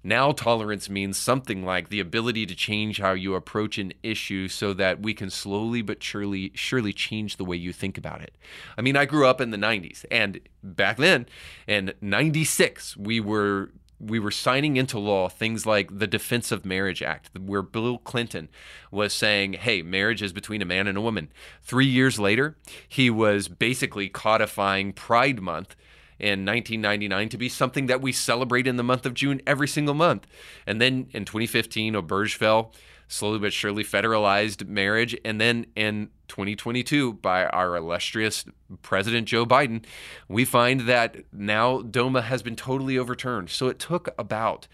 Now, 0.03 0.31
tolerance 0.31 0.89
means 0.89 1.17
something 1.17 1.63
like 1.63 1.89
the 1.89 1.99
ability 1.99 2.47
to 2.47 2.55
change 2.55 2.99
how 2.99 3.11
you 3.11 3.35
approach 3.35 3.77
an 3.77 3.93
issue 4.01 4.47
so 4.47 4.73
that 4.73 5.01
we 5.01 5.13
can 5.13 5.29
slowly 5.29 5.83
but 5.83 6.01
surely, 6.01 6.51
surely 6.55 6.91
change 6.91 7.37
the 7.37 7.45
way 7.45 7.55
you 7.55 7.71
think 7.71 7.99
about 7.99 8.21
it. 8.21 8.35
I 8.77 8.81
mean, 8.81 8.97
I 8.97 9.05
grew 9.05 9.27
up 9.27 9.39
in 9.39 9.51
the 9.51 9.57
90s, 9.57 10.03
and 10.09 10.39
back 10.63 10.97
then, 10.97 11.27
in 11.67 11.93
96, 12.01 12.97
we 12.97 13.19
were 13.19 13.71
we 14.01 14.19
were 14.19 14.31
signing 14.31 14.77
into 14.77 14.97
law 14.97 15.29
things 15.29 15.65
like 15.65 15.97
the 15.97 16.07
Defense 16.07 16.51
of 16.51 16.65
Marriage 16.65 17.03
Act, 17.03 17.29
where 17.37 17.61
Bill 17.61 17.97
Clinton 17.99 18.49
was 18.89 19.13
saying, 19.13 19.53
hey, 19.53 19.81
marriage 19.81 20.21
is 20.21 20.33
between 20.33 20.61
a 20.61 20.65
man 20.65 20.87
and 20.87 20.97
a 20.97 21.01
woman. 21.01 21.31
Three 21.61 21.85
years 21.85 22.19
later, 22.19 22.57
he 22.87 23.09
was 23.09 23.47
basically 23.47 24.09
codifying 24.09 24.93
Pride 24.93 25.41
Month 25.41 25.75
in 26.19 26.45
1999 26.45 27.29
to 27.29 27.37
be 27.37 27.49
something 27.49 27.87
that 27.87 28.01
we 28.01 28.11
celebrate 28.11 28.67
in 28.67 28.77
the 28.77 28.83
month 28.83 29.05
of 29.05 29.13
June 29.13 29.41
every 29.45 29.67
single 29.67 29.95
month. 29.95 30.27
And 30.67 30.79
then 30.79 31.07
in 31.11 31.25
2015, 31.25 31.93
Obergefell 31.93 32.73
slowly 33.11 33.39
but 33.39 33.51
surely 33.51 33.83
federalized 33.83 34.67
marriage. 34.67 35.17
And 35.25 35.39
then 35.39 35.65
in 35.75 36.09
2022, 36.29 37.13
by 37.13 37.45
our 37.47 37.75
illustrious 37.75 38.45
President 38.81 39.27
Joe 39.27 39.45
Biden, 39.45 39.83
we 40.29 40.45
find 40.45 40.81
that 40.81 41.17
now 41.33 41.81
DOMA 41.81 42.21
has 42.21 42.41
been 42.41 42.55
totally 42.55 42.97
overturned. 42.97 43.49
So 43.49 43.67
it 43.67 43.79
took 43.79 44.09
about 44.17 44.67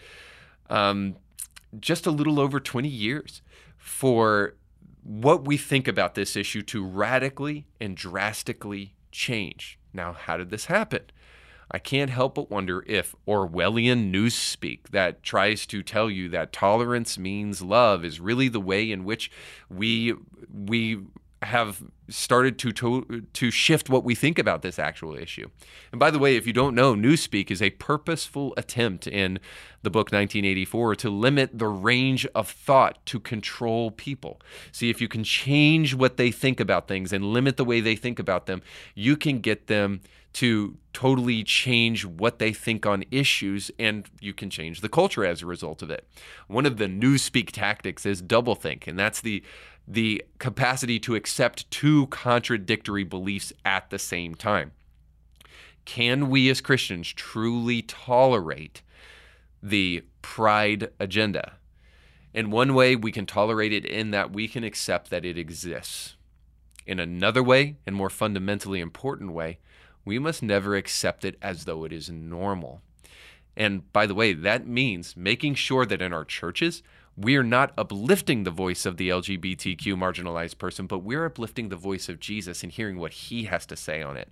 um, 0.69 1.15
just 1.79 2.05
a 2.05 2.11
little 2.11 2.39
over 2.39 2.59
20 2.59 2.87
years 2.87 3.41
for 3.77 4.53
what 5.03 5.45
we 5.45 5.57
think 5.57 5.87
about 5.87 6.13
this 6.13 6.35
issue 6.35 6.61
to 6.61 6.85
radically 6.85 7.65
and 7.81 7.97
drastically 7.97 8.93
change. 9.11 9.79
Now, 9.93 10.13
how 10.13 10.37
did 10.37 10.51
this 10.51 10.65
happen? 10.65 11.01
I 11.69 11.79
can't 11.79 12.09
help 12.09 12.35
but 12.35 12.49
wonder 12.49 12.83
if 12.87 13.15
Orwellian 13.27 14.11
newspeak 14.11 14.89
that 14.91 15.23
tries 15.23 15.65
to 15.67 15.83
tell 15.83 16.09
you 16.09 16.29
that 16.29 16.53
tolerance 16.53 17.17
means 17.17 17.61
love 17.61 18.05
is 18.05 18.19
really 18.19 18.47
the 18.47 18.61
way 18.61 18.91
in 18.91 19.03
which 19.03 19.29
we 19.69 20.13
we 20.53 21.01
have 21.43 21.83
started 22.09 22.57
to, 22.57 22.71
to 22.71 23.25
to 23.33 23.51
shift 23.51 23.89
what 23.89 24.03
we 24.03 24.15
think 24.15 24.39
about 24.39 24.63
this 24.63 24.79
actual 24.79 25.15
issue. 25.15 25.47
And 25.91 25.99
by 25.99 26.09
the 26.09 26.17
way, 26.17 26.35
if 26.35 26.47
you 26.47 26.53
don't 26.53 26.73
know, 26.73 26.95
Newspeak 26.95 27.51
is 27.51 27.61
a 27.61 27.69
purposeful 27.71 28.53
attempt 28.57 29.05
in 29.05 29.39
the 29.83 29.91
book 29.91 30.07
1984 30.07 30.95
to 30.95 31.09
limit 31.09 31.59
the 31.59 31.67
range 31.67 32.25
of 32.33 32.49
thought 32.49 33.05
to 33.07 33.19
control 33.19 33.91
people. 33.91 34.41
See, 34.71 34.89
if 34.89 34.99
you 34.99 35.07
can 35.07 35.23
change 35.23 35.93
what 35.93 36.17
they 36.17 36.31
think 36.31 36.59
about 36.59 36.87
things 36.87 37.13
and 37.13 37.25
limit 37.25 37.57
the 37.57 37.65
way 37.65 37.81
they 37.81 37.95
think 37.95 38.17
about 38.17 38.47
them, 38.47 38.63
you 38.95 39.15
can 39.15 39.39
get 39.39 39.67
them 39.67 40.01
to 40.37 40.77
totally 40.93 41.43
change 41.43 42.05
what 42.05 42.37
they 42.37 42.53
think 42.53 42.85
on 42.85 43.03
issues, 43.09 43.71
and 43.79 44.07
you 44.21 44.35
can 44.35 44.51
change 44.51 44.81
the 44.81 44.89
culture 44.89 45.25
as 45.25 45.41
a 45.41 45.47
result 45.47 45.81
of 45.81 45.89
it. 45.89 46.07
One 46.47 46.67
of 46.67 46.77
the 46.77 46.85
newspeak 46.85 47.49
tactics 47.51 48.05
is 48.05 48.21
doublethink, 48.21 48.85
and 48.85 48.99
that's 48.99 49.19
the 49.19 49.43
the 49.87 50.23
capacity 50.37 50.99
to 50.99 51.15
accept 51.15 51.71
two 51.71 52.05
contradictory 52.07 53.03
beliefs 53.03 53.51
at 53.65 53.89
the 53.89 53.97
same 53.97 54.35
time. 54.35 54.73
Can 55.85 56.29
we 56.29 56.51
as 56.51 56.61
Christians 56.61 57.07
truly 57.13 57.81
tolerate 57.81 58.83
the 59.63 60.03
pride 60.21 60.91
agenda? 60.99 61.53
In 62.31 62.51
one 62.51 62.75
way, 62.75 62.95
we 62.95 63.11
can 63.11 63.25
tolerate 63.25 63.73
it 63.73 63.85
in 63.85 64.11
that 64.11 64.33
we 64.33 64.47
can 64.47 64.63
accept 64.63 65.09
that 65.09 65.25
it 65.25 65.35
exists. 65.35 66.15
In 66.85 66.99
another 66.99 67.41
way, 67.41 67.77
and 67.87 67.95
more 67.95 68.11
fundamentally 68.11 68.81
important 68.81 69.31
way, 69.31 69.57
we 70.07 70.17
must 70.17 70.41
never 70.41 70.75
accept 70.75 71.23
it 71.25 71.37
as 71.41 71.65
though 71.65 71.83
it 71.83 71.93
is 71.93 72.09
normal. 72.09 72.81
And 73.55 73.91
by 73.91 74.05
the 74.05 74.15
way, 74.15 74.33
that 74.33 74.67
means 74.67 75.17
making 75.17 75.55
sure 75.55 75.85
that 75.85 76.01
in 76.01 76.13
our 76.13 76.25
churches, 76.25 76.81
we 77.15 77.35
are 77.35 77.43
not 77.43 77.73
uplifting 77.77 78.43
the 78.43 78.51
voice 78.51 78.85
of 78.85 78.97
the 78.97 79.09
LGBTQ 79.09 79.95
marginalized 79.95 80.59
person, 80.59 80.85
but 80.85 80.99
we're 80.99 81.25
uplifting 81.25 81.69
the 81.69 81.75
voice 81.75 82.07
of 82.07 82.19
Jesus 82.19 82.63
and 82.63 82.71
hearing 82.71 82.97
what 82.99 83.11
he 83.11 83.45
has 83.45 83.65
to 83.65 83.75
say 83.75 84.01
on 84.01 84.15
it. 84.15 84.29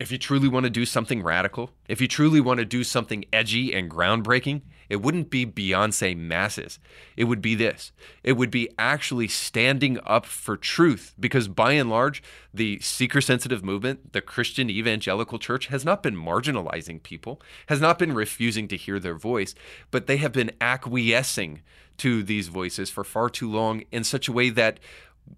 If 0.00 0.12
you 0.12 0.18
truly 0.18 0.48
want 0.48 0.64
to 0.64 0.70
do 0.70 0.84
something 0.84 1.22
radical, 1.22 1.70
if 1.88 2.00
you 2.00 2.08
truly 2.08 2.40
want 2.40 2.58
to 2.58 2.64
do 2.64 2.84
something 2.84 3.24
edgy 3.32 3.72
and 3.72 3.90
groundbreaking, 3.90 4.62
it 4.88 5.02
wouldn't 5.02 5.30
be 5.30 5.44
Beyonce 5.44 6.16
masses. 6.16 6.78
It 7.16 7.24
would 7.24 7.42
be 7.42 7.54
this. 7.54 7.92
It 8.22 8.32
would 8.32 8.50
be 8.50 8.68
actually 8.78 9.28
standing 9.28 9.98
up 10.04 10.24
for 10.24 10.56
truth 10.56 11.14
because 11.18 11.48
by 11.48 11.72
and 11.72 11.90
large, 11.90 12.22
the 12.52 12.80
seeker 12.80 13.20
sensitive 13.20 13.64
movement, 13.64 14.12
the 14.12 14.20
Christian 14.20 14.70
evangelical 14.70 15.38
church, 15.38 15.66
has 15.66 15.84
not 15.84 16.02
been 16.02 16.16
marginalizing 16.16 17.02
people, 17.02 17.40
has 17.66 17.80
not 17.80 17.98
been 17.98 18.14
refusing 18.14 18.68
to 18.68 18.76
hear 18.76 18.98
their 18.98 19.14
voice, 19.14 19.54
but 19.90 20.06
they 20.06 20.16
have 20.16 20.32
been 20.32 20.52
acquiescing 20.60 21.62
to 21.98 22.22
these 22.22 22.48
voices 22.48 22.90
for 22.90 23.04
far 23.04 23.28
too 23.28 23.50
long 23.50 23.82
in 23.90 24.04
such 24.04 24.28
a 24.28 24.32
way 24.32 24.50
that 24.50 24.78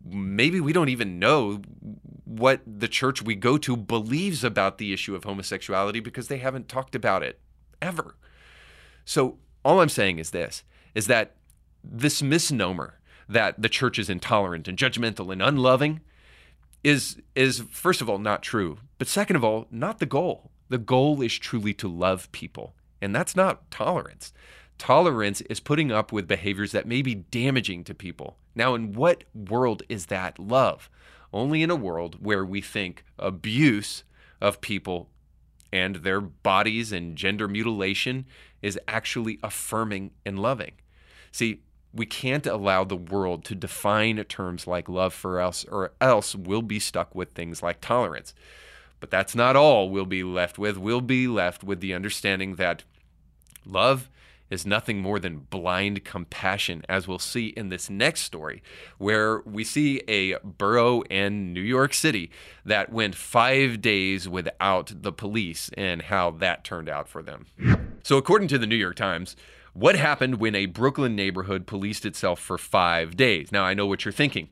maybe 0.04 0.60
we 0.60 0.72
don't 0.72 0.88
even 0.88 1.18
know 1.18 1.60
what 2.24 2.60
the 2.64 2.88
church 2.88 3.22
we 3.22 3.34
go 3.34 3.58
to 3.58 3.76
believes 3.76 4.44
about 4.44 4.78
the 4.78 4.92
issue 4.92 5.16
of 5.16 5.24
homosexuality 5.24 6.00
because 6.00 6.28
they 6.28 6.38
haven't 6.38 6.68
talked 6.68 6.94
about 6.94 7.22
it 7.22 7.40
ever. 7.82 8.14
So 9.10 9.38
all 9.64 9.80
I'm 9.80 9.88
saying 9.88 10.20
is 10.20 10.30
this 10.30 10.62
is 10.94 11.08
that 11.08 11.34
this 11.82 12.22
misnomer 12.22 13.00
that 13.28 13.60
the 13.60 13.68
church 13.68 13.98
is 13.98 14.08
intolerant 14.08 14.68
and 14.68 14.78
judgmental 14.78 15.32
and 15.32 15.42
unloving 15.42 16.00
is 16.84 17.20
is 17.34 17.64
first 17.72 18.00
of 18.00 18.08
all 18.08 18.18
not 18.18 18.40
true, 18.40 18.78
but 18.98 19.08
second 19.08 19.34
of 19.34 19.42
all, 19.42 19.66
not 19.68 19.98
the 19.98 20.06
goal. 20.06 20.52
The 20.68 20.78
goal 20.78 21.22
is 21.22 21.36
truly 21.36 21.74
to 21.74 21.88
love 21.88 22.30
people, 22.30 22.76
and 23.02 23.12
that's 23.12 23.34
not 23.34 23.68
tolerance. 23.68 24.32
Tolerance 24.78 25.40
is 25.40 25.58
putting 25.58 25.90
up 25.90 26.12
with 26.12 26.28
behaviors 26.28 26.70
that 26.70 26.86
may 26.86 27.02
be 27.02 27.16
damaging 27.16 27.82
to 27.84 27.94
people. 27.94 28.36
Now, 28.54 28.76
in 28.76 28.92
what 28.92 29.24
world 29.34 29.82
is 29.88 30.06
that 30.06 30.38
love? 30.38 30.88
Only 31.32 31.64
in 31.64 31.70
a 31.70 31.74
world 31.74 32.18
where 32.20 32.44
we 32.44 32.60
think 32.60 33.04
abuse 33.18 34.04
of 34.40 34.60
people 34.60 35.08
and 35.72 35.96
their 35.96 36.20
bodies 36.20 36.92
and 36.92 37.16
gender 37.16 37.48
mutilation 37.48 38.26
is 38.62 38.78
actually 38.88 39.38
affirming 39.42 40.10
and 40.24 40.38
loving. 40.38 40.72
See, 41.32 41.62
we 41.92 42.06
can't 42.06 42.46
allow 42.46 42.84
the 42.84 42.96
world 42.96 43.44
to 43.46 43.54
define 43.54 44.22
terms 44.24 44.66
like 44.66 44.88
love 44.88 45.12
for 45.12 45.40
us, 45.40 45.64
or 45.64 45.92
else 46.00 46.34
we'll 46.34 46.62
be 46.62 46.78
stuck 46.78 47.14
with 47.14 47.32
things 47.32 47.62
like 47.62 47.80
tolerance. 47.80 48.34
But 49.00 49.10
that's 49.10 49.34
not 49.34 49.56
all 49.56 49.88
we'll 49.88 50.04
be 50.04 50.22
left 50.22 50.58
with. 50.58 50.76
We'll 50.76 51.00
be 51.00 51.26
left 51.26 51.64
with 51.64 51.80
the 51.80 51.94
understanding 51.94 52.56
that 52.56 52.84
love 53.64 54.08
is 54.50 54.66
nothing 54.66 55.00
more 55.00 55.18
than 55.18 55.38
blind 55.38 56.04
compassion, 56.04 56.82
as 56.88 57.06
we'll 57.06 57.18
see 57.18 57.48
in 57.48 57.68
this 57.68 57.88
next 57.88 58.22
story, 58.22 58.62
where 58.98 59.40
we 59.40 59.64
see 59.64 60.02
a 60.08 60.36
borough 60.38 61.02
in 61.02 61.52
New 61.52 61.60
York 61.60 61.94
City 61.94 62.30
that 62.64 62.92
went 62.92 63.14
five 63.14 63.80
days 63.80 64.28
without 64.28 64.92
the 65.02 65.12
police 65.12 65.70
and 65.76 66.02
how 66.02 66.30
that 66.32 66.64
turned 66.64 66.88
out 66.88 67.08
for 67.08 67.22
them. 67.22 67.46
So, 68.02 68.16
according 68.16 68.48
to 68.48 68.58
the 68.58 68.66
New 68.66 68.76
York 68.76 68.96
Times, 68.96 69.36
what 69.72 69.94
happened 69.96 70.40
when 70.40 70.54
a 70.54 70.66
Brooklyn 70.66 71.14
neighborhood 71.14 71.66
policed 71.66 72.04
itself 72.04 72.40
for 72.40 72.58
five 72.58 73.16
days? 73.16 73.52
Now, 73.52 73.64
I 73.64 73.74
know 73.74 73.86
what 73.86 74.04
you're 74.04 74.12
thinking. 74.12 74.48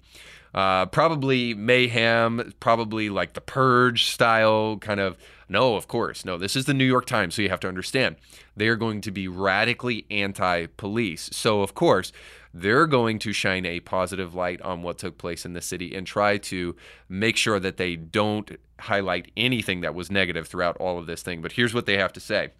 Uh, 0.54 0.86
probably 0.86 1.54
mayhem, 1.54 2.52
probably 2.60 3.10
like 3.10 3.34
the 3.34 3.40
purge 3.40 4.04
style 4.04 4.78
kind 4.78 5.00
of. 5.00 5.16
No, 5.48 5.76
of 5.76 5.88
course. 5.88 6.24
No, 6.24 6.36
this 6.36 6.56
is 6.56 6.66
the 6.66 6.74
New 6.74 6.84
York 6.84 7.06
Times, 7.06 7.34
so 7.34 7.42
you 7.42 7.48
have 7.48 7.60
to 7.60 7.68
understand. 7.68 8.16
They 8.56 8.68
are 8.68 8.76
going 8.76 9.00
to 9.02 9.10
be 9.10 9.28
radically 9.28 10.04
anti 10.10 10.66
police. 10.66 11.30
So, 11.32 11.62
of 11.62 11.74
course, 11.74 12.12
they're 12.52 12.86
going 12.86 13.18
to 13.20 13.32
shine 13.32 13.64
a 13.64 13.80
positive 13.80 14.34
light 14.34 14.60
on 14.62 14.82
what 14.82 14.98
took 14.98 15.16
place 15.16 15.44
in 15.44 15.54
the 15.54 15.60
city 15.60 15.94
and 15.94 16.06
try 16.06 16.38
to 16.38 16.76
make 17.08 17.36
sure 17.36 17.60
that 17.60 17.76
they 17.76 17.96
don't 17.96 18.58
highlight 18.80 19.30
anything 19.36 19.80
that 19.80 19.94
was 19.94 20.10
negative 20.10 20.48
throughout 20.48 20.76
all 20.76 20.98
of 20.98 21.06
this 21.06 21.22
thing. 21.22 21.40
But 21.40 21.52
here's 21.52 21.74
what 21.74 21.86
they 21.86 21.96
have 21.96 22.12
to 22.14 22.20
say. 22.20 22.50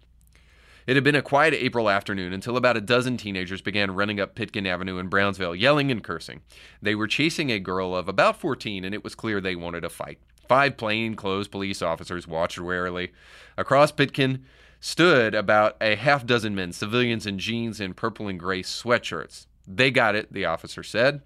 It 0.87 0.95
had 0.95 1.03
been 1.03 1.15
a 1.15 1.21
quiet 1.21 1.53
April 1.53 1.87
afternoon 1.89 2.33
until 2.33 2.57
about 2.57 2.77
a 2.77 2.81
dozen 2.81 3.17
teenagers 3.17 3.61
began 3.61 3.93
running 3.93 4.19
up 4.19 4.33
Pitkin 4.33 4.65
Avenue 4.65 4.97
in 4.97 5.07
Brownsville, 5.07 5.55
yelling 5.55 5.91
and 5.91 6.03
cursing. 6.03 6.41
They 6.81 6.95
were 6.95 7.05
chasing 7.05 7.51
a 7.51 7.59
girl 7.59 7.95
of 7.95 8.09
about 8.09 8.37
14, 8.37 8.83
and 8.83 8.95
it 8.95 9.03
was 9.03 9.13
clear 9.13 9.39
they 9.39 9.55
wanted 9.55 9.83
a 9.83 9.89
fight. 9.89 10.17
Five 10.49 10.77
plainclothes 10.77 11.47
police 11.47 11.81
officers 11.83 12.27
watched 12.27 12.59
warily. 12.59 13.13
Across 13.55 13.91
Pitkin 13.93 14.43
stood 14.81 15.35
about 15.35 15.77
a 15.79 15.95
half 15.95 16.25
dozen 16.25 16.55
men, 16.55 16.73
civilians 16.73 17.27
in 17.27 17.37
jeans 17.37 17.79
and 17.79 17.95
purple 17.95 18.27
and 18.27 18.39
gray 18.39 18.63
sweatshirts. 18.63 19.45
They 19.67 19.91
got 19.91 20.15
it, 20.15 20.33
the 20.33 20.45
officer 20.45 20.81
said. 20.81 21.21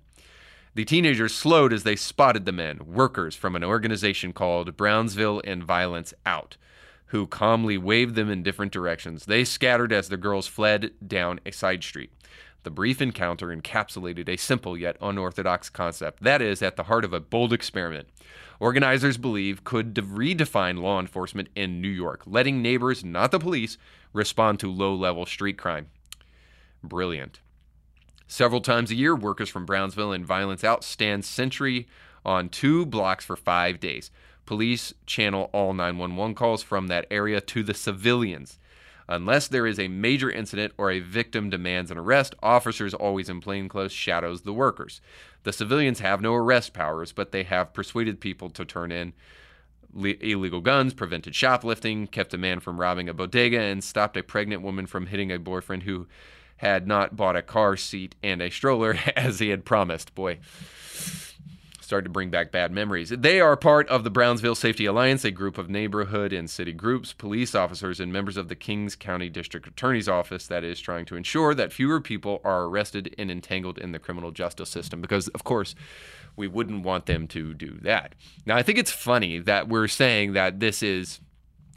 The 0.75 0.84
teenagers 0.84 1.34
slowed 1.34 1.72
as 1.72 1.84
they 1.84 1.96
spotted 1.96 2.46
the 2.46 2.51
men, 2.51 2.80
workers 2.86 3.34
from 3.34 3.56
an 3.56 3.63
organization 3.63 4.34
called 4.34 4.75
Brownsville 4.75 5.39
In 5.39 5.63
Violence 5.63 6.13
Out 6.25 6.58
who 7.13 7.27
calmly 7.27 7.77
waved 7.77 8.15
them 8.15 8.27
in 8.27 8.42
different 8.42 8.72
directions. 8.72 9.25
They 9.25 9.44
scattered 9.44 9.94
as 9.94 10.10
the 10.10 10.18
girls 10.18 10.48
fled 10.48 10.94
down 11.06 11.39
a 11.46 11.51
side 11.51 11.84
street. 11.84 12.12
The 12.63 12.72
brief 12.72 13.01
encounter 13.01 13.48
encapsulated 13.48 14.29
a 14.29 14.38
simple 14.38 14.77
yet 14.77 14.96
unorthodox 15.01 15.70
concept 15.70 16.24
that 16.24 16.41
is 16.41 16.62
at 16.62 16.77
the 16.77 16.84
heart 16.84 17.03
of 17.03 17.13
a 17.13 17.20
bold 17.20 17.51
experiment. 17.51 18.08
Organizers 18.60 19.17
believe 19.17 19.65
could 19.65 19.93
de- 19.93 20.01
redefine 20.01 20.79
law 20.79 21.00
enforcement 21.00 21.50
in 21.55 21.82
New 21.82 21.89
York, 21.89 22.24
letting 22.25 22.62
neighbors, 22.62 23.03
not 23.03 23.32
the 23.32 23.39
police, 23.39 23.77
respond 24.13 24.60
to 24.60 24.72
low-level 24.72 25.25
street 25.25 25.58
crime. 25.58 25.88
Brilliant. 26.82 27.41
Several 28.27 28.62
times 28.62 28.91
a 28.91 28.96
year, 28.96 29.15
workers 29.15 29.50
from 29.50 29.65
Brownsville 29.65 30.13
In 30.13 30.24
Violence 30.24 30.63
Out 30.63 30.84
stand 30.84 31.25
sentry 31.25 31.88
on 32.25 32.48
two 32.48 32.86
blocks 32.86 33.25
for 33.25 33.36
five 33.36 33.79
days. 33.79 34.10
Police 34.46 34.93
channel 35.05 35.50
all 35.53 35.74
911 35.74 36.36
calls 36.36 36.63
from 36.63 36.88
that 36.88 37.05
area 37.12 37.41
to 37.41 37.63
the 37.63 37.74
civilians. 37.74 38.60
Unless 39.07 39.50
there 39.50 39.67
is 39.67 39.79
a 39.79 39.88
major 39.88 40.31
incident 40.31 40.74
or 40.77 40.89
a 40.91 41.00
victim 41.00 41.50
demands 41.50 41.91
an 41.91 41.98
arrest, 41.98 42.36
officers 42.41 42.93
always 42.93 43.29
in 43.29 43.41
plainclothes 43.41 43.91
shadows 43.91 44.41
the 44.41 44.53
workers. 44.53 45.01
The 45.43 45.53
civilians 45.53 46.00
have 46.00 46.22
no 46.22 46.33
arrest 46.33 46.74
powers, 46.74 47.12
but 47.12 47.31
they 47.31 47.43
have 47.43 47.74
persuaded 47.74 48.22
people 48.22 48.50
to 48.51 48.63
turn 48.63 48.91
in 48.91 49.13
le- 49.93 50.15
illegal 50.22 50.62
guns, 50.62 50.93
prevented 50.93 51.36
shoplifting, 51.36 52.07
kept 52.07 52.33
a 52.33 52.38
man 52.38 52.60
from 52.60 52.79
robbing 52.79 53.10
a 53.10 53.13
bodega, 53.13 53.60
and 53.60 53.83
stopped 53.83 54.17
a 54.17 54.24
pregnant 54.24 54.62
woman 54.62 54.86
from 54.86 55.07
hitting 55.07 55.31
a 55.31 55.39
boyfriend 55.39 55.83
who 55.83 56.07
had 56.57 56.88
not 56.88 57.15
bought 57.15 57.36
a 57.36 57.41
car 57.41 57.75
seat 57.75 58.15
and 58.24 58.41
a 58.41 58.50
stroller 58.50 58.98
as 59.15 59.39
he 59.39 59.50
had 59.50 59.65
promised. 59.65 60.15
Boy, 60.15 60.39
started 61.93 62.06
to 62.06 62.10
bring 62.10 62.32
back 62.32 62.51
bad 62.51 62.71
memories. 62.71 63.10
They 63.10 63.39
are 63.39 63.56
part 63.56 63.88
of 63.88 64.03
the 64.03 64.10
Brownsville 64.10 64.56
Safety 64.56 64.88
Alliance, 64.88 65.23
a 65.23 65.29
group 65.29 65.60
of 65.60 65.69
neighborhood 65.69 66.34
and 66.34 66.49
city 66.49 66.73
groups, 66.73 67.13
police 67.13 67.53
officers, 67.53 67.99
and 67.99 68.12
members 68.12 68.36
of 68.36 68.47
the 68.47 68.56
Kings 68.56 68.95
County 68.95 69.29
District 69.29 69.67
Attorney's 69.67 70.10
Office 70.10 70.47
that 70.47 70.63
is 70.63 70.79
trying 70.79 71.06
to 71.06 71.15
ensure 71.15 71.53
that 71.53 71.71
fewer 71.71 72.01
people 72.01 72.41
are 72.43 72.63
arrested 72.63 73.13
and 73.19 73.29
entangled 73.29 73.77
in 73.77 73.91
the 73.91 73.99
criminal 73.99 74.32
justice 74.32 74.71
system. 74.71 75.01
Because, 75.01 75.27
of 75.27 75.43
course, 75.43 75.75
we 76.36 76.47
wouldn't 76.47 76.84
want 76.84 77.06
them 77.06 77.27
to 77.27 77.53
do 77.53 77.77
that. 77.84 78.15
Now, 78.43 78.58
I 78.58 78.63
think 78.63 78.79
it's 78.79 78.89
funny 78.89 79.38
that 79.38 79.69
we're 79.69 79.88
saying 79.88 80.34
that 80.34 80.60
this 80.60 80.82
is 80.82 81.19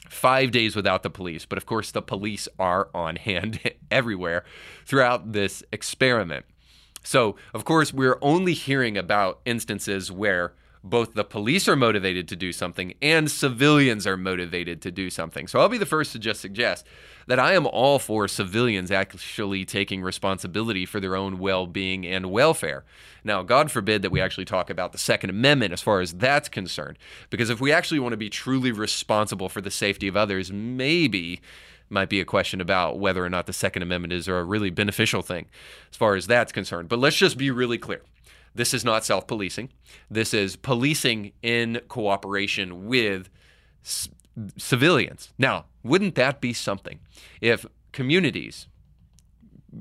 five 0.08 0.50
days 0.50 0.74
without 0.74 1.02
the 1.02 1.10
police. 1.10 1.44
But 1.44 1.58
of 1.58 1.66
course, 1.66 1.90
the 1.90 2.00
police 2.00 2.48
are 2.58 2.88
on 2.94 3.16
hand 3.16 3.60
everywhere 3.90 4.44
throughout 4.86 5.34
this 5.34 5.62
experiment. 5.72 6.46
So, 7.06 7.36
of 7.54 7.64
course, 7.64 7.92
we're 7.92 8.18
only 8.20 8.52
hearing 8.52 8.98
about 8.98 9.38
instances 9.44 10.10
where 10.10 10.54
both 10.82 11.14
the 11.14 11.24
police 11.24 11.68
are 11.68 11.76
motivated 11.76 12.28
to 12.28 12.36
do 12.36 12.52
something 12.52 12.94
and 13.02 13.30
civilians 13.30 14.06
are 14.06 14.16
motivated 14.16 14.80
to 14.82 14.90
do 14.90 15.10
something. 15.10 15.46
So 15.48 15.60
I'll 15.60 15.68
be 15.68 15.78
the 15.78 15.86
first 15.86 16.12
to 16.12 16.18
just 16.18 16.40
suggest 16.40 16.86
that 17.26 17.40
I 17.40 17.54
am 17.54 17.66
all 17.66 17.98
for 17.98 18.28
civilians 18.28 18.90
actually 18.90 19.64
taking 19.64 20.02
responsibility 20.02 20.86
for 20.86 21.00
their 21.00 21.16
own 21.16 21.38
well 21.38 21.66
being 21.66 22.06
and 22.06 22.30
welfare. 22.30 22.84
Now, 23.24 23.42
God 23.42 23.70
forbid 23.70 24.02
that 24.02 24.12
we 24.12 24.20
actually 24.20 24.44
talk 24.44 24.70
about 24.70 24.92
the 24.92 24.98
Second 24.98 25.30
Amendment 25.30 25.72
as 25.72 25.82
far 25.82 26.00
as 26.00 26.12
that's 26.12 26.48
concerned, 26.48 26.98
because 27.30 27.50
if 27.50 27.60
we 27.60 27.72
actually 27.72 27.98
want 27.98 28.12
to 28.12 28.16
be 28.16 28.30
truly 28.30 28.70
responsible 28.70 29.48
for 29.48 29.60
the 29.60 29.70
safety 29.70 30.06
of 30.06 30.16
others, 30.16 30.52
maybe 30.52 31.40
might 31.88 32.08
be 32.08 32.20
a 32.20 32.24
question 32.24 32.60
about 32.60 32.98
whether 32.98 33.24
or 33.24 33.30
not 33.30 33.46
the 33.46 33.52
Second 33.52 33.82
Amendment 33.82 34.12
is 34.12 34.28
a 34.28 34.42
really 34.42 34.70
beneficial 34.70 35.22
thing 35.22 35.46
as 35.90 35.96
far 35.96 36.16
as 36.16 36.26
that's 36.26 36.52
concerned. 36.52 36.88
But 36.88 36.98
let's 36.98 37.16
just 37.16 37.38
be 37.38 37.50
really 37.50 37.78
clear. 37.78 38.02
This 38.54 38.72
is 38.72 38.84
not 38.84 39.04
self 39.04 39.26
policing. 39.26 39.68
This 40.10 40.32
is 40.32 40.56
policing 40.56 41.32
in 41.42 41.80
cooperation 41.88 42.86
with 42.86 43.28
c- 43.82 44.10
civilians. 44.56 45.32
Now, 45.38 45.66
wouldn't 45.82 46.14
that 46.14 46.40
be 46.40 46.52
something 46.52 47.00
if 47.40 47.66
communities, 47.92 48.66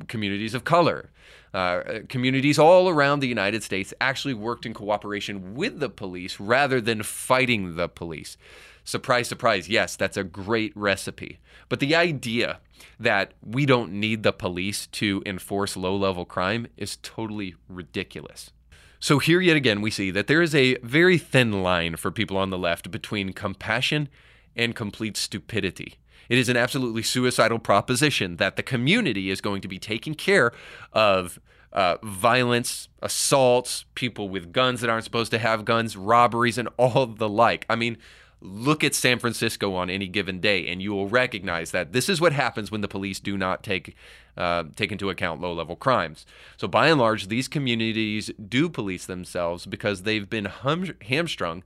communities 0.08 0.54
of 0.54 0.64
color, 0.66 1.12
uh, 1.56 2.02
communities 2.10 2.60
all 2.60 2.90
around 2.90 3.22
the 3.22 3.28
United 3.28 3.64
States 3.64 3.94
actually 4.02 4.34
worked 4.34 4.66
in 4.66 4.74
cooperation 4.74 5.56
with 5.56 5.80
the 5.80 5.90
police 5.90 6.38
rather 6.40 6.82
than 6.82 7.02
fighting 7.02 7.78
the 7.78 7.88
police? 7.88 8.36
Surprise, 8.84 9.28
surprise, 9.28 9.70
yes, 9.70 9.96
that's 9.96 10.18
a 10.18 10.24
great 10.24 10.72
recipe. 10.76 11.40
But 11.70 11.80
the 11.80 11.96
idea 11.96 12.60
that 13.00 13.34
we 13.42 13.66
don't 13.66 13.94
need 13.94 14.24
the 14.24 14.34
police 14.34 14.88
to 14.88 15.24
enforce 15.26 15.78
low 15.78 15.96
level 15.96 16.26
crime 16.26 16.68
is 16.76 16.98
totally 16.98 17.56
ridiculous. 17.70 18.52
So, 19.00 19.20
here 19.20 19.40
yet 19.40 19.56
again, 19.56 19.82
we 19.82 19.92
see 19.92 20.12
that 20.12 20.28
there 20.28 20.42
is 20.42 20.54
a 20.54 20.78
very 20.84 21.18
thin 21.18 21.64
line 21.64 21.96
for 21.96 22.12
people 22.12 22.38
on 22.38 22.50
the 22.50 22.58
left 22.58 22.92
between 22.92 23.34
compassion 23.34 24.10
and 24.56 24.76
complete 24.76 25.16
stupidity. 25.16 25.96
It 26.30 26.38
is 26.38 26.50
an 26.50 26.58
absolutely 26.58 27.04
suicidal 27.04 27.60
proposition 27.60 28.38
that 28.38 28.56
the 28.56 28.64
community 28.64 29.30
is 29.30 29.42
going 29.42 29.62
to 29.62 29.68
be 29.68 29.80
taking 29.80 30.16
care 30.16 30.52
of 30.92 31.40
uh, 31.76 31.98
violence, 32.02 32.88
assaults, 33.02 33.84
people 33.96 34.30
with 34.30 34.54
guns 34.54 34.80
that 34.80 34.90
aren't 34.90 35.04
supposed 35.04 35.30
to 35.32 35.38
have 35.38 35.66
guns, 35.66 35.98
robberies, 35.98 36.58
and 36.58 36.70
all 36.78 37.06
the 37.06 37.28
like. 37.28 37.66
I 37.70 37.76
mean, 37.76 37.98
look 38.40 38.82
at 38.84 38.96
San 38.96 39.20
Francisco 39.20 39.76
on 39.76 39.90
any 39.90 40.08
given 40.08 40.40
day, 40.40 40.68
and 40.68 40.82
you 40.82 40.94
will 40.94 41.10
recognize 41.10 41.72
that 41.72 41.92
this 41.92 42.08
is 42.08 42.22
what 42.22 42.32
happens 42.32 42.72
when 42.72 42.80
the 42.80 42.88
police 42.88 43.20
do 43.20 43.38
not 43.38 43.62
take 43.62 43.94
uh, 44.38 44.64
take 44.76 44.92
into 44.92 45.10
account 45.10 45.42
low 45.42 45.54
level 45.54 45.76
crimes. 45.76 46.26
So, 46.56 46.68
by 46.68 46.88
and 46.88 47.00
large, 47.00 47.28
these 47.28 47.50
communities 47.50 48.32
do 48.48 48.70
police 48.70 49.06
themselves 49.06 49.66
because 49.66 50.04
they've 50.04 50.30
been 50.30 50.46
hum- 50.46 50.96
hamstrung 51.02 51.64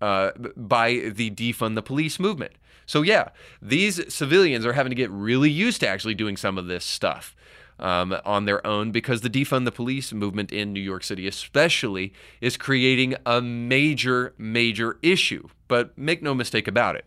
uh, 0.00 0.32
by 0.56 1.10
the 1.14 1.30
defund 1.30 1.74
the 1.74 1.82
police 1.82 2.18
movement. 2.20 2.52
So, 2.84 3.02
yeah, 3.02 3.30
these 3.60 4.12
civilians 4.12 4.64
are 4.64 4.74
having 4.74 4.90
to 4.90 4.96
get 4.96 5.10
really 5.10 5.50
used 5.50 5.80
to 5.80 5.88
actually 5.88 6.14
doing 6.14 6.36
some 6.36 6.56
of 6.56 6.66
this 6.66 6.84
stuff 6.84 7.34
um, 7.78 8.16
on 8.24 8.44
their 8.44 8.66
own 8.66 8.90
because 8.90 9.20
the 9.20 9.30
defund 9.30 9.64
the 9.64 9.72
police 9.72 10.12
movement 10.12 10.52
in 10.52 10.72
New 10.72 10.80
York 10.80 11.04
City, 11.04 11.26
especially, 11.26 12.12
is 12.40 12.56
creating 12.56 13.14
a 13.24 13.40
major, 13.40 14.34
major 14.38 14.98
issue. 15.02 15.48
But 15.68 15.96
make 15.98 16.22
no 16.22 16.34
mistake 16.34 16.68
about 16.68 16.96
it 16.96 17.04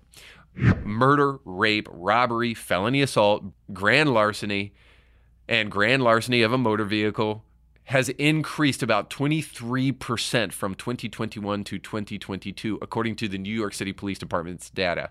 murder, 0.83 1.39
rape, 1.45 1.87
robbery, 1.91 2.53
felony 2.53 3.01
assault, 3.01 3.45
grand 3.71 4.13
larceny, 4.13 4.73
and 5.47 5.71
grand 5.71 6.03
larceny 6.03 6.41
of 6.41 6.51
a 6.51 6.57
motor 6.57 6.85
vehicle 6.85 7.43
has 7.85 8.09
increased 8.09 8.83
about 8.83 9.09
23% 9.09 10.51
from 10.51 10.75
2021 10.75 11.63
to 11.63 11.79
2022, 11.79 12.77
according 12.83 13.15
to 13.15 13.27
the 13.27 13.37
New 13.39 13.53
York 13.53 13.73
City 13.73 13.91
Police 13.91 14.19
Department's 14.19 14.69
data. 14.69 15.09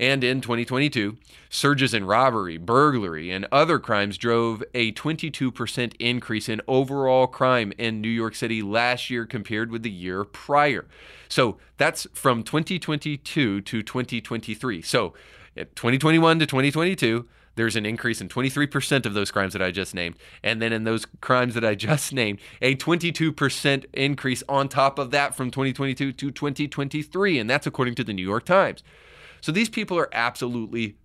And 0.00 0.22
in 0.22 0.40
2022, 0.40 1.16
surges 1.50 1.92
in 1.92 2.04
robbery, 2.04 2.56
burglary, 2.56 3.30
and 3.30 3.46
other 3.50 3.78
crimes 3.78 4.16
drove 4.16 4.62
a 4.74 4.92
22% 4.92 5.94
increase 5.98 6.48
in 6.48 6.60
overall 6.68 7.26
crime 7.26 7.72
in 7.78 8.00
New 8.00 8.08
York 8.08 8.34
City 8.34 8.62
last 8.62 9.10
year 9.10 9.26
compared 9.26 9.70
with 9.70 9.82
the 9.82 9.90
year 9.90 10.24
prior. 10.24 10.86
So 11.28 11.58
that's 11.78 12.06
from 12.14 12.42
2022 12.42 13.60
to 13.60 13.82
2023. 13.82 14.82
So 14.82 15.14
2021 15.56 16.38
to 16.38 16.46
2022, 16.46 17.26
there's 17.56 17.74
an 17.74 17.84
increase 17.84 18.20
in 18.20 18.28
23% 18.28 19.04
of 19.04 19.14
those 19.14 19.32
crimes 19.32 19.52
that 19.52 19.62
I 19.62 19.72
just 19.72 19.92
named. 19.92 20.14
And 20.44 20.62
then 20.62 20.72
in 20.72 20.84
those 20.84 21.06
crimes 21.20 21.54
that 21.54 21.64
I 21.64 21.74
just 21.74 22.12
named, 22.12 22.38
a 22.62 22.76
22% 22.76 23.84
increase 23.92 24.44
on 24.48 24.68
top 24.68 25.00
of 25.00 25.10
that 25.10 25.34
from 25.34 25.50
2022 25.50 26.12
to 26.12 26.30
2023. 26.30 27.38
And 27.38 27.50
that's 27.50 27.66
according 27.66 27.96
to 27.96 28.04
the 28.04 28.12
New 28.12 28.22
York 28.22 28.44
Times. 28.44 28.84
So 29.40 29.52
these 29.52 29.68
people 29.68 29.98
are 29.98 30.08
absolutely 30.12 30.96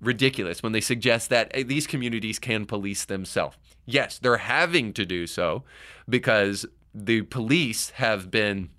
ridiculous 0.00 0.62
when 0.62 0.72
they 0.72 0.80
suggest 0.80 1.28
that 1.30 1.50
eh, 1.54 1.62
these 1.62 1.86
communities 1.86 2.38
can 2.38 2.66
police 2.66 3.04
themselves. 3.04 3.56
Yes, 3.86 4.18
they're 4.18 4.38
having 4.38 4.92
to 4.94 5.04
do 5.04 5.26
so 5.26 5.64
because 6.08 6.66
the 6.94 7.22
police 7.22 7.90
have 7.90 8.30
been 8.30 8.70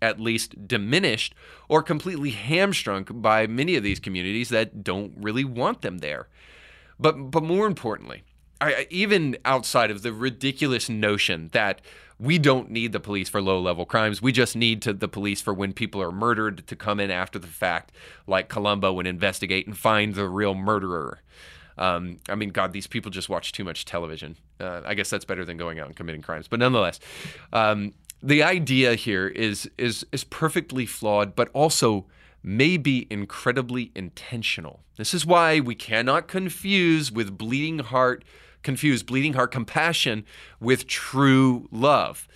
at 0.00 0.20
least 0.20 0.68
diminished 0.68 1.34
or 1.68 1.82
completely 1.82 2.30
hamstrung 2.30 3.04
by 3.04 3.46
many 3.46 3.76
of 3.76 3.82
these 3.82 4.00
communities 4.00 4.48
that 4.48 4.84
don't 4.84 5.12
really 5.16 5.44
want 5.44 5.82
them 5.82 5.98
there. 5.98 6.28
But 6.98 7.30
but 7.30 7.42
more 7.42 7.66
importantly, 7.66 8.22
I, 8.60 8.86
even 8.90 9.36
outside 9.44 9.90
of 9.90 10.02
the 10.02 10.12
ridiculous 10.12 10.88
notion 10.88 11.50
that 11.52 11.80
we 12.20 12.38
don't 12.38 12.70
need 12.70 12.92
the 12.92 13.00
police 13.00 13.28
for 13.28 13.40
low 13.40 13.60
level 13.60 13.86
crimes. 13.86 14.20
We 14.20 14.32
just 14.32 14.56
need 14.56 14.82
to, 14.82 14.92
the 14.92 15.08
police 15.08 15.40
for 15.40 15.54
when 15.54 15.72
people 15.72 16.02
are 16.02 16.10
murdered 16.10 16.66
to 16.66 16.76
come 16.76 16.98
in 16.98 17.10
after 17.10 17.38
the 17.38 17.46
fact, 17.46 17.92
like 18.26 18.48
Columbo, 18.48 18.98
and 18.98 19.06
investigate 19.06 19.66
and 19.66 19.76
find 19.76 20.14
the 20.14 20.28
real 20.28 20.54
murderer. 20.54 21.20
Um, 21.76 22.18
I 22.28 22.34
mean, 22.34 22.50
God, 22.50 22.72
these 22.72 22.88
people 22.88 23.10
just 23.10 23.28
watch 23.28 23.52
too 23.52 23.62
much 23.62 23.84
television. 23.84 24.36
Uh, 24.58 24.82
I 24.84 24.94
guess 24.94 25.10
that's 25.10 25.24
better 25.24 25.44
than 25.44 25.56
going 25.56 25.78
out 25.78 25.86
and 25.86 25.94
committing 25.94 26.22
crimes. 26.22 26.48
But 26.48 26.58
nonetheless, 26.58 26.98
um, 27.52 27.94
the 28.20 28.42
idea 28.42 28.96
here 28.96 29.28
is 29.28 29.70
is 29.78 30.04
is 30.10 30.24
perfectly 30.24 30.86
flawed, 30.86 31.36
but 31.36 31.48
also 31.52 32.06
may 32.42 32.76
be 32.76 33.06
incredibly 33.10 33.92
intentional. 33.94 34.80
This 34.96 35.14
is 35.14 35.24
why 35.24 35.60
we 35.60 35.76
cannot 35.76 36.26
confuse 36.26 37.12
with 37.12 37.38
bleeding 37.38 37.78
heart 37.78 38.24
confuse 38.62 39.02
bleeding 39.02 39.34
heart 39.34 39.50
compassion 39.50 40.24
with 40.60 40.86
true 40.86 41.68
love. 41.70 42.28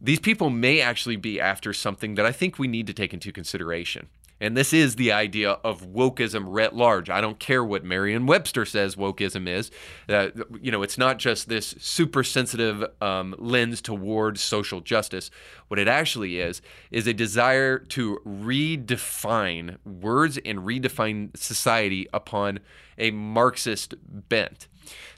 These 0.00 0.20
people 0.20 0.50
may 0.50 0.80
actually 0.80 1.16
be 1.16 1.40
after 1.40 1.72
something 1.72 2.16
that 2.16 2.26
I 2.26 2.32
think 2.32 2.58
we 2.58 2.66
need 2.66 2.86
to 2.88 2.92
take 2.92 3.14
into 3.14 3.32
consideration. 3.32 4.08
And 4.42 4.56
this 4.56 4.72
is 4.72 4.96
the 4.96 5.12
idea 5.12 5.52
of 5.62 5.92
wokeism 5.92 6.46
writ 6.48 6.74
large. 6.74 7.08
I 7.08 7.20
don't 7.20 7.38
care 7.38 7.62
what 7.62 7.84
Merriam 7.84 8.26
Webster 8.26 8.64
says 8.64 8.96
wokeism 8.96 9.46
is. 9.46 9.70
Uh, 10.08 10.30
you 10.60 10.72
know, 10.72 10.82
it's 10.82 10.98
not 10.98 11.20
just 11.20 11.48
this 11.48 11.76
super 11.78 12.24
sensitive 12.24 12.84
um, 13.00 13.36
lens 13.38 13.80
toward 13.80 14.40
social 14.40 14.80
justice. 14.80 15.30
What 15.68 15.78
it 15.78 15.86
actually 15.86 16.40
is, 16.40 16.60
is 16.90 17.06
a 17.06 17.14
desire 17.14 17.78
to 17.78 18.20
redefine 18.26 19.76
words 19.84 20.40
and 20.44 20.58
redefine 20.58 21.36
society 21.36 22.08
upon 22.12 22.58
a 23.02 23.10
Marxist 23.10 23.94
bent. 24.04 24.68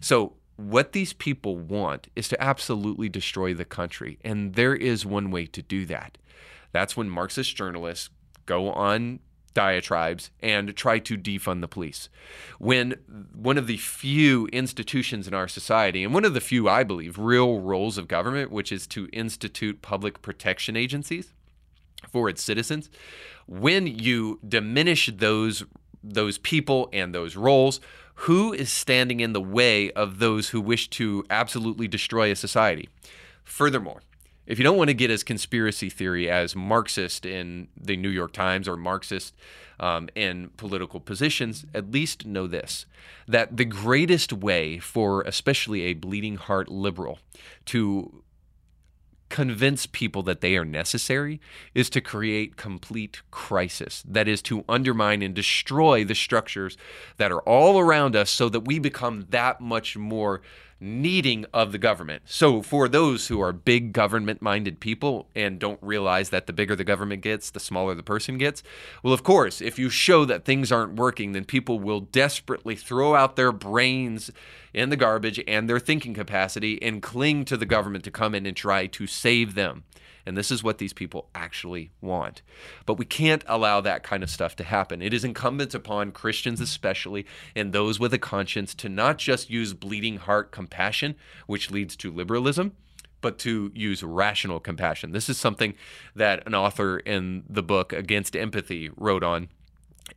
So, 0.00 0.34
what 0.56 0.92
these 0.92 1.12
people 1.12 1.56
want 1.56 2.08
is 2.14 2.28
to 2.28 2.40
absolutely 2.40 3.08
destroy 3.08 3.54
the 3.54 3.64
country. 3.64 4.18
And 4.24 4.54
there 4.54 4.74
is 4.74 5.04
one 5.04 5.32
way 5.32 5.46
to 5.46 5.62
do 5.62 5.84
that. 5.86 6.16
That's 6.70 6.96
when 6.96 7.10
Marxist 7.10 7.56
journalists 7.56 8.10
go 8.46 8.70
on 8.70 9.18
diatribes 9.52 10.30
and 10.40 10.76
try 10.76 10.98
to 10.98 11.16
defund 11.16 11.60
the 11.60 11.68
police. 11.68 12.08
When 12.58 12.92
one 13.32 13.56
of 13.56 13.66
the 13.66 13.76
few 13.78 14.46
institutions 14.48 15.26
in 15.26 15.34
our 15.34 15.48
society, 15.48 16.04
and 16.04 16.12
one 16.12 16.24
of 16.24 16.34
the 16.34 16.40
few, 16.40 16.68
I 16.68 16.84
believe, 16.84 17.18
real 17.18 17.60
roles 17.60 17.96
of 17.96 18.08
government, 18.08 18.50
which 18.50 18.72
is 18.72 18.86
to 18.88 19.08
institute 19.12 19.82
public 19.82 20.22
protection 20.22 20.76
agencies 20.76 21.32
for 22.10 22.28
its 22.28 22.42
citizens, 22.42 22.90
when 23.46 23.86
you 23.86 24.40
diminish 24.46 25.10
those 25.14 25.64
those 26.04 26.38
people 26.38 26.88
and 26.92 27.14
those 27.14 27.36
roles, 27.36 27.80
who 28.14 28.52
is 28.52 28.70
standing 28.70 29.20
in 29.20 29.32
the 29.32 29.40
way 29.40 29.90
of 29.92 30.18
those 30.18 30.50
who 30.50 30.60
wish 30.60 30.88
to 30.90 31.24
absolutely 31.30 31.88
destroy 31.88 32.30
a 32.30 32.36
society? 32.36 32.88
Furthermore, 33.42 34.02
if 34.46 34.58
you 34.58 34.64
don't 34.64 34.76
want 34.76 34.88
to 34.88 34.94
get 34.94 35.10
as 35.10 35.22
conspiracy 35.22 35.88
theory 35.88 36.30
as 36.30 36.54
Marxist 36.54 37.24
in 37.24 37.68
the 37.76 37.96
New 37.96 38.10
York 38.10 38.32
Times 38.32 38.68
or 38.68 38.76
Marxist 38.76 39.34
um, 39.80 40.08
in 40.14 40.50
political 40.56 41.00
positions, 41.00 41.64
at 41.74 41.90
least 41.90 42.26
know 42.26 42.46
this 42.46 42.86
that 43.26 43.56
the 43.56 43.64
greatest 43.64 44.32
way 44.32 44.78
for 44.78 45.22
especially 45.22 45.82
a 45.82 45.94
bleeding 45.94 46.36
heart 46.36 46.68
liberal 46.68 47.18
to 47.64 48.22
convince 49.28 49.86
people 49.86 50.22
that 50.22 50.40
they 50.40 50.56
are 50.56 50.64
necessary 50.64 51.40
is 51.74 51.90
to 51.90 52.00
create 52.00 52.56
complete 52.56 53.22
crisis. 53.30 54.02
That 54.06 54.28
is 54.28 54.42
to 54.42 54.64
undermine 54.68 55.22
and 55.22 55.34
destroy 55.34 56.04
the 56.04 56.14
structures 56.14 56.76
that 57.16 57.32
are 57.32 57.42
all 57.42 57.78
around 57.78 58.14
us 58.16 58.30
so 58.30 58.48
that 58.48 58.60
we 58.60 58.78
become 58.78 59.26
that 59.30 59.60
much 59.60 59.96
more 59.96 60.42
needing 60.84 61.46
of 61.52 61.72
the 61.72 61.78
government. 61.78 62.22
So, 62.26 62.62
for 62.62 62.88
those 62.88 63.28
who 63.28 63.40
are 63.40 63.52
big 63.52 63.92
government 63.92 64.42
minded 64.42 64.78
people 64.78 65.28
and 65.34 65.58
don't 65.58 65.78
realize 65.82 66.30
that 66.30 66.46
the 66.46 66.52
bigger 66.52 66.76
the 66.76 66.84
government 66.84 67.22
gets, 67.22 67.50
the 67.50 67.58
smaller 67.58 67.94
the 67.94 68.02
person 68.02 68.38
gets, 68.38 68.62
well, 69.02 69.14
of 69.14 69.24
course, 69.24 69.60
if 69.60 69.78
you 69.78 69.88
show 69.88 70.24
that 70.26 70.44
things 70.44 70.70
aren't 70.70 70.96
working, 70.96 71.32
then 71.32 71.44
people 71.44 71.80
will 71.80 72.00
desperately 72.00 72.76
throw 72.76 73.14
out 73.14 73.36
their 73.36 73.52
brains 73.52 74.30
in 74.72 74.90
the 74.90 74.96
garbage 74.96 75.42
and 75.48 75.68
their 75.68 75.80
thinking 75.80 76.14
capacity 76.14 76.80
and 76.82 77.02
cling 77.02 77.44
to 77.46 77.56
the 77.56 77.66
government 77.66 78.04
to 78.04 78.10
come 78.10 78.34
in 78.34 78.44
and 78.44 78.56
try 78.56 78.86
to 78.86 79.06
save 79.06 79.54
them. 79.54 79.84
And 80.26 80.36
this 80.36 80.50
is 80.50 80.62
what 80.62 80.78
these 80.78 80.92
people 80.92 81.28
actually 81.34 81.90
want. 82.00 82.42
But 82.86 82.98
we 82.98 83.04
can't 83.04 83.44
allow 83.46 83.80
that 83.80 84.02
kind 84.02 84.22
of 84.22 84.30
stuff 84.30 84.56
to 84.56 84.64
happen. 84.64 85.02
It 85.02 85.12
is 85.12 85.24
incumbent 85.24 85.74
upon 85.74 86.12
Christians, 86.12 86.60
especially, 86.60 87.26
and 87.54 87.72
those 87.72 88.00
with 88.00 88.14
a 88.14 88.18
conscience, 88.18 88.74
to 88.76 88.88
not 88.88 89.18
just 89.18 89.50
use 89.50 89.74
bleeding 89.74 90.16
heart 90.18 90.50
compassion, 90.50 91.14
which 91.46 91.70
leads 91.70 91.96
to 91.96 92.12
liberalism, 92.12 92.72
but 93.20 93.38
to 93.38 93.72
use 93.74 94.02
rational 94.02 94.60
compassion. 94.60 95.12
This 95.12 95.30
is 95.30 95.38
something 95.38 95.74
that 96.14 96.46
an 96.46 96.54
author 96.54 96.98
in 96.98 97.44
the 97.48 97.62
book 97.62 97.92
Against 97.92 98.36
Empathy 98.36 98.90
wrote 98.96 99.22
on 99.22 99.48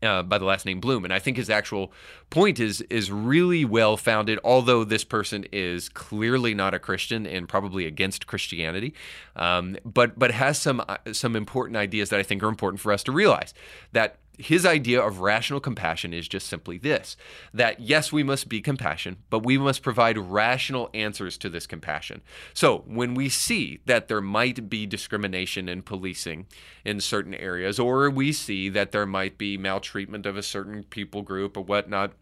uh, 0.01 0.23
by 0.23 0.37
the 0.37 0.45
last 0.45 0.65
name 0.65 0.79
Bloom, 0.79 1.03
and 1.03 1.13
I 1.13 1.19
think 1.19 1.37
his 1.37 1.49
actual 1.49 1.91
point 2.29 2.59
is 2.59 2.81
is 2.81 3.11
really 3.11 3.65
well 3.65 3.97
founded. 3.97 4.39
Although 4.43 4.83
this 4.83 5.03
person 5.03 5.45
is 5.51 5.89
clearly 5.89 6.53
not 6.53 6.73
a 6.73 6.79
Christian 6.79 7.25
and 7.25 7.47
probably 7.47 7.85
against 7.85 8.27
Christianity, 8.27 8.93
um, 9.35 9.77
but 9.85 10.17
but 10.19 10.31
has 10.31 10.59
some 10.59 10.83
uh, 10.87 10.97
some 11.11 11.35
important 11.35 11.77
ideas 11.77 12.09
that 12.09 12.19
I 12.19 12.23
think 12.23 12.43
are 12.43 12.49
important 12.49 12.79
for 12.79 12.91
us 12.91 13.03
to 13.03 13.11
realize 13.11 13.53
that 13.93 14.17
his 14.37 14.65
idea 14.65 15.01
of 15.01 15.19
rational 15.19 15.59
compassion 15.59 16.13
is 16.13 16.27
just 16.27 16.47
simply 16.47 16.77
this 16.77 17.17
that 17.53 17.79
yes, 17.79 18.11
we 18.11 18.23
must 18.23 18.47
be 18.47 18.61
compassion, 18.61 19.17
but 19.29 19.45
we 19.45 19.57
must 19.57 19.81
provide 19.81 20.17
rational 20.17 20.89
answers 20.93 21.37
to 21.39 21.49
this 21.49 21.65
compassion. 21.65 22.21
So 22.53 22.83
when 22.85 23.15
we 23.15 23.29
see 23.29 23.79
that 23.85 24.07
there 24.07 24.21
might 24.21 24.69
be 24.69 24.85
discrimination 24.85 25.67
in 25.67 25.81
policing 25.81 26.45
in 26.85 27.01
certain 27.01 27.33
areas, 27.33 27.79
or 27.79 28.09
we 28.09 28.31
see 28.31 28.69
that 28.69 28.91
there 28.91 29.05
might 29.05 29.37
be 29.37 29.57
maltreatment 29.57 30.25
of 30.25 30.37
a 30.37 30.43
certain 30.43 30.83
people 30.83 31.23
group 31.23 31.57
or 31.57 31.63
whatnot, 31.63 32.13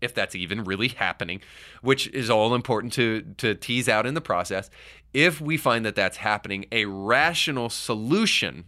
if 0.00 0.14
that's 0.14 0.34
even 0.34 0.64
really 0.64 0.88
happening, 0.88 1.40
which 1.82 2.06
is 2.08 2.30
all 2.30 2.54
important 2.54 2.92
to, 2.94 3.22
to 3.36 3.54
tease 3.54 3.88
out 3.88 4.06
in 4.06 4.14
the 4.14 4.20
process. 4.20 4.70
If 5.12 5.40
we 5.40 5.56
find 5.56 5.84
that 5.84 5.96
that's 5.96 6.18
happening, 6.18 6.66
a 6.70 6.84
rational 6.84 7.68
solution 7.68 8.64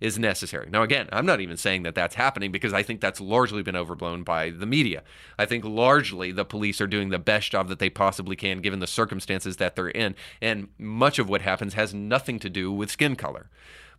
is 0.00 0.18
necessary. 0.18 0.68
Now, 0.70 0.82
again, 0.82 1.08
I'm 1.12 1.26
not 1.26 1.40
even 1.40 1.56
saying 1.56 1.82
that 1.84 1.94
that's 1.94 2.14
happening 2.14 2.52
because 2.52 2.72
I 2.72 2.82
think 2.82 3.00
that's 3.00 3.20
largely 3.20 3.62
been 3.62 3.76
overblown 3.76 4.22
by 4.22 4.50
the 4.50 4.66
media. 4.66 5.02
I 5.38 5.46
think 5.46 5.64
largely 5.64 6.32
the 6.32 6.44
police 6.44 6.80
are 6.80 6.86
doing 6.86 7.08
the 7.08 7.18
best 7.18 7.50
job 7.50 7.68
that 7.68 7.78
they 7.78 7.90
possibly 7.90 8.36
can 8.36 8.60
given 8.60 8.80
the 8.80 8.86
circumstances 8.86 9.56
that 9.56 9.76
they're 9.76 9.88
in, 9.88 10.14
and 10.40 10.68
much 10.78 11.18
of 11.18 11.28
what 11.28 11.42
happens 11.42 11.74
has 11.74 11.94
nothing 11.94 12.38
to 12.40 12.50
do 12.50 12.70
with 12.72 12.90
skin 12.90 13.16
color. 13.16 13.48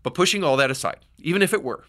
But 0.04 0.14
pushing 0.14 0.44
all 0.44 0.58
that 0.58 0.72
aside, 0.72 1.00
even 1.20 1.42
if 1.42 1.54
it 1.54 1.64
were, 1.64 1.86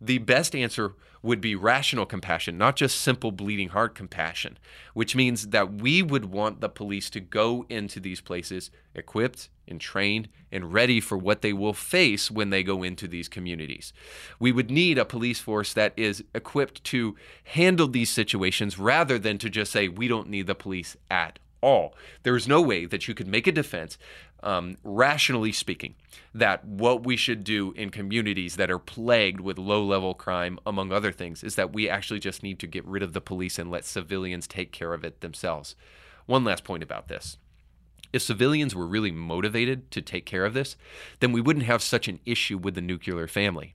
the 0.00 0.18
best 0.18 0.54
answer 0.54 0.94
would 1.22 1.40
be 1.40 1.54
rational 1.54 2.06
compassion, 2.06 2.56
not 2.56 2.76
just 2.76 3.00
simple 3.00 3.32
bleeding 3.32 3.70
heart 3.70 3.94
compassion, 3.94 4.58
which 4.94 5.16
means 5.16 5.48
that 5.48 5.74
we 5.74 6.02
would 6.02 6.26
want 6.26 6.60
the 6.60 6.68
police 6.68 7.10
to 7.10 7.20
go 7.20 7.66
into 7.68 8.00
these 8.00 8.20
places 8.20 8.70
equipped 8.94 9.48
and 9.66 9.80
trained 9.80 10.28
and 10.50 10.72
ready 10.72 11.00
for 11.00 11.18
what 11.18 11.42
they 11.42 11.52
will 11.52 11.74
face 11.74 12.30
when 12.30 12.50
they 12.50 12.62
go 12.62 12.82
into 12.82 13.06
these 13.06 13.28
communities. 13.28 13.92
We 14.38 14.52
would 14.52 14.70
need 14.70 14.98
a 14.98 15.04
police 15.04 15.40
force 15.40 15.72
that 15.74 15.92
is 15.96 16.24
equipped 16.34 16.82
to 16.84 17.16
handle 17.44 17.88
these 17.88 18.10
situations 18.10 18.78
rather 18.78 19.18
than 19.18 19.38
to 19.38 19.50
just 19.50 19.72
say, 19.72 19.88
we 19.88 20.08
don't 20.08 20.30
need 20.30 20.46
the 20.46 20.54
police 20.54 20.96
at 21.10 21.38
all. 21.60 21.94
There 22.22 22.36
is 22.36 22.48
no 22.48 22.60
way 22.60 22.86
that 22.86 23.08
you 23.08 23.14
could 23.14 23.28
make 23.28 23.46
a 23.46 23.52
defense, 23.52 23.98
um, 24.42 24.76
rationally 24.84 25.52
speaking, 25.52 25.94
that 26.34 26.64
what 26.64 27.04
we 27.04 27.16
should 27.16 27.44
do 27.44 27.72
in 27.72 27.90
communities 27.90 28.56
that 28.56 28.70
are 28.70 28.78
plagued 28.78 29.40
with 29.40 29.58
low 29.58 29.84
level 29.84 30.14
crime, 30.14 30.58
among 30.66 30.92
other 30.92 31.12
things, 31.12 31.42
is 31.42 31.54
that 31.56 31.72
we 31.72 31.88
actually 31.88 32.20
just 32.20 32.42
need 32.42 32.58
to 32.60 32.66
get 32.66 32.84
rid 32.86 33.02
of 33.02 33.12
the 33.12 33.20
police 33.20 33.58
and 33.58 33.70
let 33.70 33.84
civilians 33.84 34.46
take 34.46 34.72
care 34.72 34.94
of 34.94 35.04
it 35.04 35.20
themselves. 35.20 35.74
One 36.26 36.44
last 36.44 36.64
point 36.64 36.82
about 36.82 37.08
this. 37.08 37.38
If 38.12 38.22
civilians 38.22 38.74
were 38.74 38.86
really 38.86 39.10
motivated 39.10 39.90
to 39.90 40.00
take 40.00 40.24
care 40.24 40.44
of 40.44 40.54
this, 40.54 40.76
then 41.20 41.32
we 41.32 41.40
wouldn't 41.40 41.66
have 41.66 41.82
such 41.82 42.08
an 42.08 42.20
issue 42.24 42.56
with 42.56 42.74
the 42.74 42.80
nuclear 42.80 43.26
family. 43.26 43.74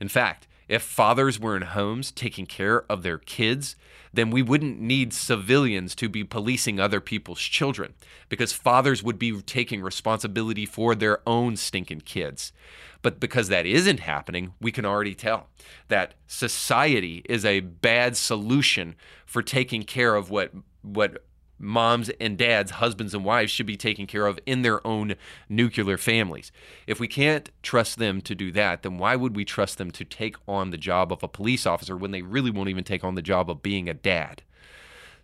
In 0.00 0.08
fact, 0.08 0.48
If 0.68 0.82
fathers 0.82 1.40
were 1.40 1.56
in 1.56 1.62
homes 1.62 2.10
taking 2.10 2.46
care 2.46 2.84
of 2.90 3.02
their 3.02 3.18
kids, 3.18 3.74
then 4.12 4.30
we 4.30 4.42
wouldn't 4.42 4.80
need 4.80 5.12
civilians 5.12 5.94
to 5.96 6.08
be 6.08 6.24
policing 6.24 6.78
other 6.78 7.00
people's 7.00 7.40
children 7.40 7.94
because 8.28 8.52
fathers 8.52 9.02
would 9.02 9.18
be 9.18 9.40
taking 9.42 9.82
responsibility 9.82 10.66
for 10.66 10.94
their 10.94 11.20
own 11.26 11.56
stinking 11.56 12.02
kids. 12.02 12.52
But 13.00 13.20
because 13.20 13.48
that 13.48 13.66
isn't 13.66 14.00
happening, 14.00 14.54
we 14.60 14.72
can 14.72 14.84
already 14.84 15.14
tell 15.14 15.46
that 15.88 16.14
society 16.26 17.22
is 17.28 17.44
a 17.44 17.60
bad 17.60 18.16
solution 18.16 18.96
for 19.24 19.42
taking 19.42 19.82
care 19.82 20.14
of 20.14 20.30
what 20.30 20.52
what 20.82 21.24
moms 21.58 22.08
and 22.20 22.38
dads, 22.38 22.72
husbands 22.72 23.14
and 23.14 23.24
wives 23.24 23.50
should 23.50 23.66
be 23.66 23.76
taken 23.76 24.06
care 24.06 24.26
of 24.26 24.38
in 24.46 24.62
their 24.62 24.84
own 24.86 25.14
nuclear 25.48 25.96
families. 25.96 26.52
If 26.86 27.00
we 27.00 27.08
can't 27.08 27.50
trust 27.62 27.98
them 27.98 28.20
to 28.22 28.34
do 28.34 28.52
that, 28.52 28.82
then 28.82 28.98
why 28.98 29.16
would 29.16 29.36
we 29.36 29.44
trust 29.44 29.78
them 29.78 29.90
to 29.92 30.04
take 30.04 30.36
on 30.46 30.70
the 30.70 30.78
job 30.78 31.12
of 31.12 31.22
a 31.22 31.28
police 31.28 31.66
officer 31.66 31.96
when 31.96 32.10
they 32.10 32.22
really 32.22 32.50
won't 32.50 32.68
even 32.68 32.84
take 32.84 33.04
on 33.04 33.14
the 33.14 33.22
job 33.22 33.50
of 33.50 33.62
being 33.62 33.88
a 33.88 33.94
dad? 33.94 34.42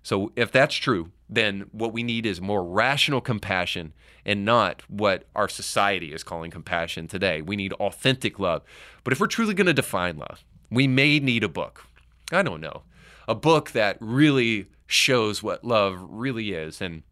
So, 0.02 0.32
if 0.36 0.52
that's 0.52 0.74
true, 0.74 1.12
then 1.30 1.64
what 1.72 1.94
we 1.94 2.02
need 2.02 2.26
is 2.26 2.40
more 2.40 2.62
rational 2.62 3.22
compassion 3.22 3.94
and 4.26 4.44
not 4.44 4.82
what 4.88 5.24
our 5.34 5.48
society 5.48 6.12
is 6.12 6.22
calling 6.22 6.50
compassion 6.50 7.08
today. 7.08 7.40
We 7.40 7.56
need 7.56 7.72
authentic 7.74 8.38
love. 8.38 8.62
But 9.02 9.12
if 9.12 9.20
we're 9.20 9.26
truly 9.26 9.54
going 9.54 9.66
to 9.66 9.74
define 9.74 10.18
love, 10.18 10.44
we 10.70 10.86
may 10.86 11.20
need 11.20 11.44
a 11.44 11.48
book. 11.48 11.86
I 12.32 12.42
don't 12.42 12.60
know. 12.60 12.82
A 13.28 13.34
book 13.34 13.70
that 13.70 13.96
really 14.00 14.66
shows 14.86 15.42
what 15.42 15.64
love 15.64 15.98
really 16.00 16.52
is. 16.52 16.80
And 16.80 17.02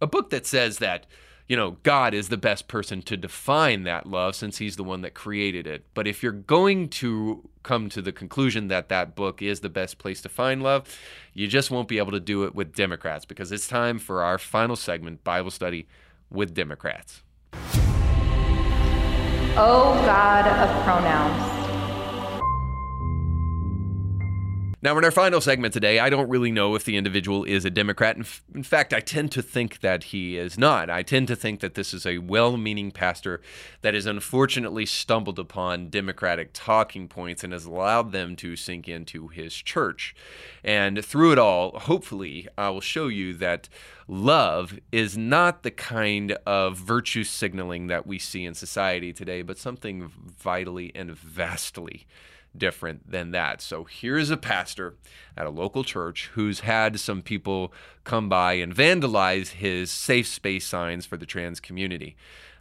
a 0.00 0.06
book 0.06 0.30
that 0.30 0.46
says 0.46 0.78
that, 0.78 1.06
you 1.48 1.56
know, 1.56 1.76
God 1.82 2.14
is 2.14 2.28
the 2.28 2.36
best 2.36 2.68
person 2.68 3.02
to 3.02 3.16
define 3.16 3.82
that 3.84 4.06
love 4.06 4.34
since 4.34 4.58
he's 4.58 4.76
the 4.76 4.84
one 4.84 5.02
that 5.02 5.14
created 5.14 5.66
it. 5.66 5.84
But 5.94 6.06
if 6.06 6.22
you're 6.22 6.32
going 6.32 6.88
to 6.90 7.48
come 7.62 7.88
to 7.90 8.02
the 8.02 8.12
conclusion 8.12 8.68
that 8.68 8.88
that 8.88 9.14
book 9.14 9.42
is 9.42 9.60
the 9.60 9.68
best 9.68 9.98
place 9.98 10.22
to 10.22 10.28
find 10.28 10.62
love, 10.62 10.88
you 11.34 11.48
just 11.48 11.70
won't 11.70 11.88
be 11.88 11.98
able 11.98 12.12
to 12.12 12.20
do 12.20 12.44
it 12.44 12.54
with 12.54 12.74
Democrats 12.74 13.24
because 13.24 13.52
it's 13.52 13.68
time 13.68 13.98
for 13.98 14.22
our 14.22 14.38
final 14.38 14.76
segment, 14.76 15.24
Bible 15.24 15.50
study 15.50 15.86
with 16.30 16.54
Democrats. 16.54 17.22
Oh 19.54 19.92
God 20.06 20.46
of 20.46 20.84
pronouns. 20.84 21.61
Now, 24.84 24.98
in 24.98 25.04
our 25.04 25.12
final 25.12 25.40
segment 25.40 25.72
today, 25.72 26.00
I 26.00 26.10
don't 26.10 26.28
really 26.28 26.50
know 26.50 26.74
if 26.74 26.84
the 26.84 26.96
individual 26.96 27.44
is 27.44 27.64
a 27.64 27.70
Democrat. 27.70 28.16
In, 28.16 28.22
f- 28.22 28.42
in, 28.52 28.64
fact, 28.64 28.92
I 28.92 28.98
tend 28.98 29.30
to 29.30 29.40
think 29.40 29.78
that 29.78 30.02
he 30.04 30.36
is 30.36 30.58
not. 30.58 30.90
I 30.90 31.04
tend 31.04 31.28
to 31.28 31.36
think 31.36 31.60
that 31.60 31.74
this 31.74 31.94
is 31.94 32.04
a 32.04 32.18
well 32.18 32.56
meaning 32.56 32.90
pastor 32.90 33.40
that 33.82 33.94
has 33.94 34.06
unfortunately 34.06 34.84
stumbled 34.84 35.38
upon 35.38 35.88
Democratic 35.88 36.50
talking 36.52 37.06
points 37.06 37.44
and 37.44 37.52
has 37.52 37.64
allowed 37.64 38.10
them 38.10 38.34
to 38.34 38.56
sink 38.56 38.88
into 38.88 39.28
his 39.28 39.54
church. 39.54 40.16
And 40.64 41.04
through 41.04 41.30
it 41.30 41.38
all, 41.38 41.78
hopefully, 41.78 42.48
I 42.58 42.70
will 42.70 42.80
show 42.80 43.06
you 43.06 43.34
that 43.34 43.68
love 44.08 44.80
is 44.90 45.16
not 45.16 45.62
the 45.62 45.70
kind 45.70 46.32
of 46.44 46.76
virtue 46.76 47.22
signaling 47.22 47.86
that 47.86 48.04
we 48.04 48.18
see 48.18 48.44
in 48.44 48.54
society 48.54 49.12
today, 49.12 49.42
but 49.42 49.58
something 49.58 50.08
vitally 50.08 50.90
and 50.92 51.12
vastly 51.16 52.04
different 52.56 53.10
than 53.10 53.30
that. 53.30 53.60
So 53.60 53.84
here's 53.84 54.30
a 54.30 54.36
pastor 54.36 54.94
at 55.36 55.46
a 55.46 55.50
local 55.50 55.84
church 55.84 56.30
who's 56.34 56.60
had 56.60 57.00
some 57.00 57.22
people 57.22 57.72
come 58.04 58.28
by 58.28 58.54
and 58.54 58.74
vandalize 58.74 59.48
his 59.48 59.90
safe 59.90 60.26
space 60.26 60.66
signs 60.66 61.06
for 61.06 61.16
the 61.16 61.26
trans 61.26 61.60
community. 61.60 62.16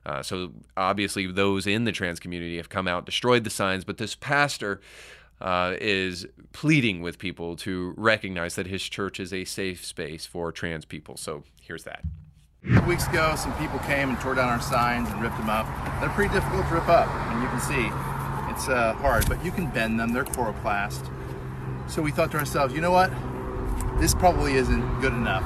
Uh, 0.06 0.24
so 0.24 0.52
obviously, 0.76 1.28
those 1.28 1.68
in 1.68 1.84
the 1.84 1.92
trans 1.92 2.20
community 2.20 2.58
have 2.58 2.70
come 2.70 2.88
out, 2.88 3.06
destroyed 3.06 3.44
the 3.44 3.50
signs, 3.50 3.84
but 3.84 3.98
this 3.98 4.16
pastor 4.16 4.82
uh, 5.40 5.76
is 5.80 6.26
pleading 6.54 7.02
with 7.02 7.18
people 7.20 7.56
to 7.56 7.94
recognize 7.98 8.56
that 8.56 8.68
his 8.68 8.84
church 8.84 9.20
is 9.20 9.34
a 9.34 9.46
safe 9.46 9.86
space 9.86 10.26
for 10.26 10.52
trans 10.52 10.86
people. 10.86 11.18
So 11.18 11.44
here's 11.62 11.84
that. 11.84 12.04
Two 12.64 12.82
weeks 12.82 13.08
ago, 13.08 13.34
some 13.36 13.54
people 13.58 13.80
came 13.80 14.10
and 14.10 14.20
tore 14.20 14.36
down 14.36 14.50
our 14.50 14.62
signs 14.62 15.10
and 15.10 15.20
ripped 15.22 15.38
them 15.38 15.50
up. 15.50 15.66
They're 16.00 16.10
pretty 16.10 16.32
difficult 16.34 16.68
to 16.68 16.76
rip 16.76 16.88
up, 16.88 17.10
and 17.10 17.42
you 17.42 17.50
can 17.50 17.60
see 17.60 18.11
it's 18.52 18.68
uh, 18.68 18.94
hard, 18.94 19.28
but 19.30 19.44
you 19.46 19.52
can 19.52 19.68
bend 19.68 20.00
them. 20.00 20.12
They're 20.12 20.26
coroplast. 20.26 21.10
So 21.90 22.02
we 22.02 22.12
thought 22.12 22.32
to 22.32 22.38
ourselves, 22.38 22.74
you 22.74 22.82
know 22.82 22.92
what? 22.92 23.12
This 24.00 24.14
probably 24.14 24.56
isn't 24.56 25.02
good 25.02 25.14
enough. 25.14 25.44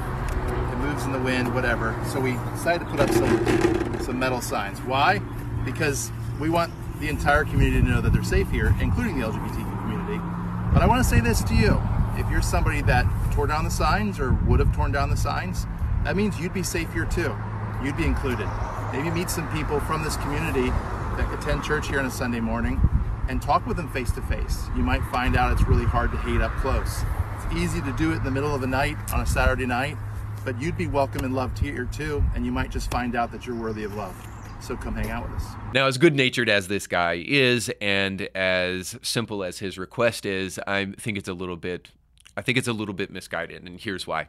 It 0.73 0.77
moves 0.77 1.05
in 1.05 1.11
the 1.11 1.19
wind, 1.19 1.53
whatever. 1.53 1.95
So 2.11 2.19
we 2.19 2.33
decided 2.55 2.79
to 2.79 2.85
put 2.85 2.99
up 2.99 3.09
some 3.11 3.99
some 4.01 4.19
metal 4.19 4.41
signs. 4.41 4.79
Why? 4.81 5.19
Because 5.63 6.11
we 6.39 6.49
want 6.49 6.73
the 6.99 7.09
entire 7.09 7.43
community 7.45 7.81
to 7.81 7.87
know 7.87 8.01
that 8.01 8.11
they're 8.11 8.23
safe 8.23 8.49
here, 8.49 8.75
including 8.81 9.19
the 9.19 9.27
LGBTQ 9.27 9.81
community. 9.81 10.19
But 10.73 10.81
I 10.81 10.87
want 10.87 11.03
to 11.03 11.09
say 11.09 11.19
this 11.19 11.43
to 11.43 11.53
you: 11.53 11.81
if 12.17 12.29
you're 12.31 12.41
somebody 12.41 12.81
that 12.83 13.05
tore 13.33 13.47
down 13.47 13.65
the 13.65 13.71
signs 13.71 14.19
or 14.19 14.33
would 14.47 14.59
have 14.59 14.73
torn 14.75 14.91
down 14.91 15.09
the 15.09 15.17
signs, 15.17 15.67
that 16.03 16.15
means 16.15 16.39
you'd 16.39 16.53
be 16.53 16.63
safe 16.63 16.91
here 16.93 17.05
too. 17.05 17.35
You'd 17.83 17.97
be 17.97 18.05
included. 18.05 18.49
Maybe 18.91 19.11
meet 19.11 19.29
some 19.29 19.47
people 19.51 19.79
from 19.81 20.03
this 20.03 20.17
community 20.17 20.71
attend 21.23 21.63
church 21.63 21.87
here 21.87 21.99
on 21.99 22.05
a 22.05 22.11
Sunday 22.11 22.39
morning 22.39 22.81
and 23.29 23.41
talk 23.41 23.65
with 23.65 23.77
them 23.77 23.89
face 23.91 24.11
to 24.11 24.21
face. 24.23 24.67
You 24.75 24.83
might 24.83 25.03
find 25.11 25.35
out 25.35 25.51
it's 25.51 25.67
really 25.67 25.85
hard 25.85 26.11
to 26.11 26.17
hate 26.17 26.41
up 26.41 26.51
close. 26.57 27.03
It's 27.35 27.55
easy 27.55 27.81
to 27.81 27.91
do 27.93 28.11
it 28.11 28.17
in 28.17 28.23
the 28.23 28.31
middle 28.31 28.53
of 28.53 28.61
the 28.61 28.67
night 28.67 28.97
on 29.13 29.21
a 29.21 29.25
Saturday 29.25 29.65
night, 29.65 29.97
but 30.43 30.59
you'd 30.61 30.77
be 30.77 30.87
welcome 30.87 31.23
and 31.23 31.33
loved 31.33 31.57
here 31.57 31.85
too, 31.85 32.23
and 32.35 32.45
you 32.45 32.51
might 32.51 32.69
just 32.69 32.91
find 32.91 33.15
out 33.15 33.31
that 33.31 33.45
you're 33.45 33.55
worthy 33.55 33.83
of 33.83 33.95
love. 33.95 34.15
So 34.61 34.75
come 34.75 34.95
hang 34.95 35.11
out 35.11 35.29
with 35.29 35.41
us. 35.41 35.55
Now, 35.73 35.87
as 35.87 35.97
good 35.97 36.15
natured 36.15 36.49
as 36.49 36.67
this 36.67 36.87
guy 36.87 37.23
is, 37.25 37.71
and 37.81 38.21
as 38.35 38.97
simple 39.01 39.43
as 39.43 39.59
his 39.59 39.77
request 39.77 40.25
is, 40.25 40.59
I 40.65 40.85
think 40.97 41.17
it's 41.17 41.29
a 41.29 41.33
little 41.33 41.57
bit, 41.57 41.89
I 42.37 42.41
think 42.41 42.57
it's 42.57 42.67
a 42.67 42.73
little 42.73 42.93
bit 42.93 43.11
misguided, 43.11 43.63
and 43.63 43.79
here's 43.79 44.07
why 44.07 44.27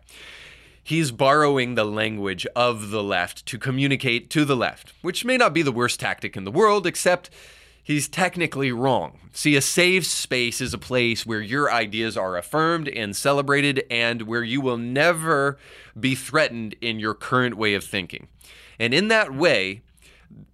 he's 0.87 1.11
borrowing 1.11 1.75
the 1.75 1.85
language 1.85 2.47
of 2.55 2.91
the 2.91 3.03
left 3.03 3.45
to 3.45 3.59
communicate 3.59 4.31
to 4.31 4.45
the 4.45 4.55
left, 4.55 4.93
which 5.03 5.25
may 5.25 5.37
not 5.37 5.53
be 5.53 5.61
the 5.61 5.73
worst 5.73 5.99
tactic 5.99 6.37
in 6.37 6.45
the 6.45 6.51
world, 6.51 6.87
except 6.87 7.29
he's 7.83 8.07
technically 8.07 8.71
wrong. 8.71 9.19
See, 9.33 9.57
a 9.57 9.61
safe 9.61 10.07
space 10.07 10.61
is 10.61 10.73
a 10.73 10.79
place 10.79 11.27
where 11.27 11.41
your 11.41 11.73
ideas 11.73 12.17
are 12.17 12.37
affirmed 12.37 12.87
and 12.87 13.17
celebrated 13.17 13.83
and 13.91 14.23
where 14.23 14.45
you 14.45 14.61
will 14.61 14.77
never 14.77 15.59
be 15.99 16.15
threatened 16.15 16.77
in 16.81 17.01
your 17.01 17.15
current 17.15 17.57
way 17.57 17.75
of 17.75 17.83
thinking. 17.83 18.29
And 18.79 18.95
in 18.95 19.09
that 19.09 19.35
way, 19.35 19.83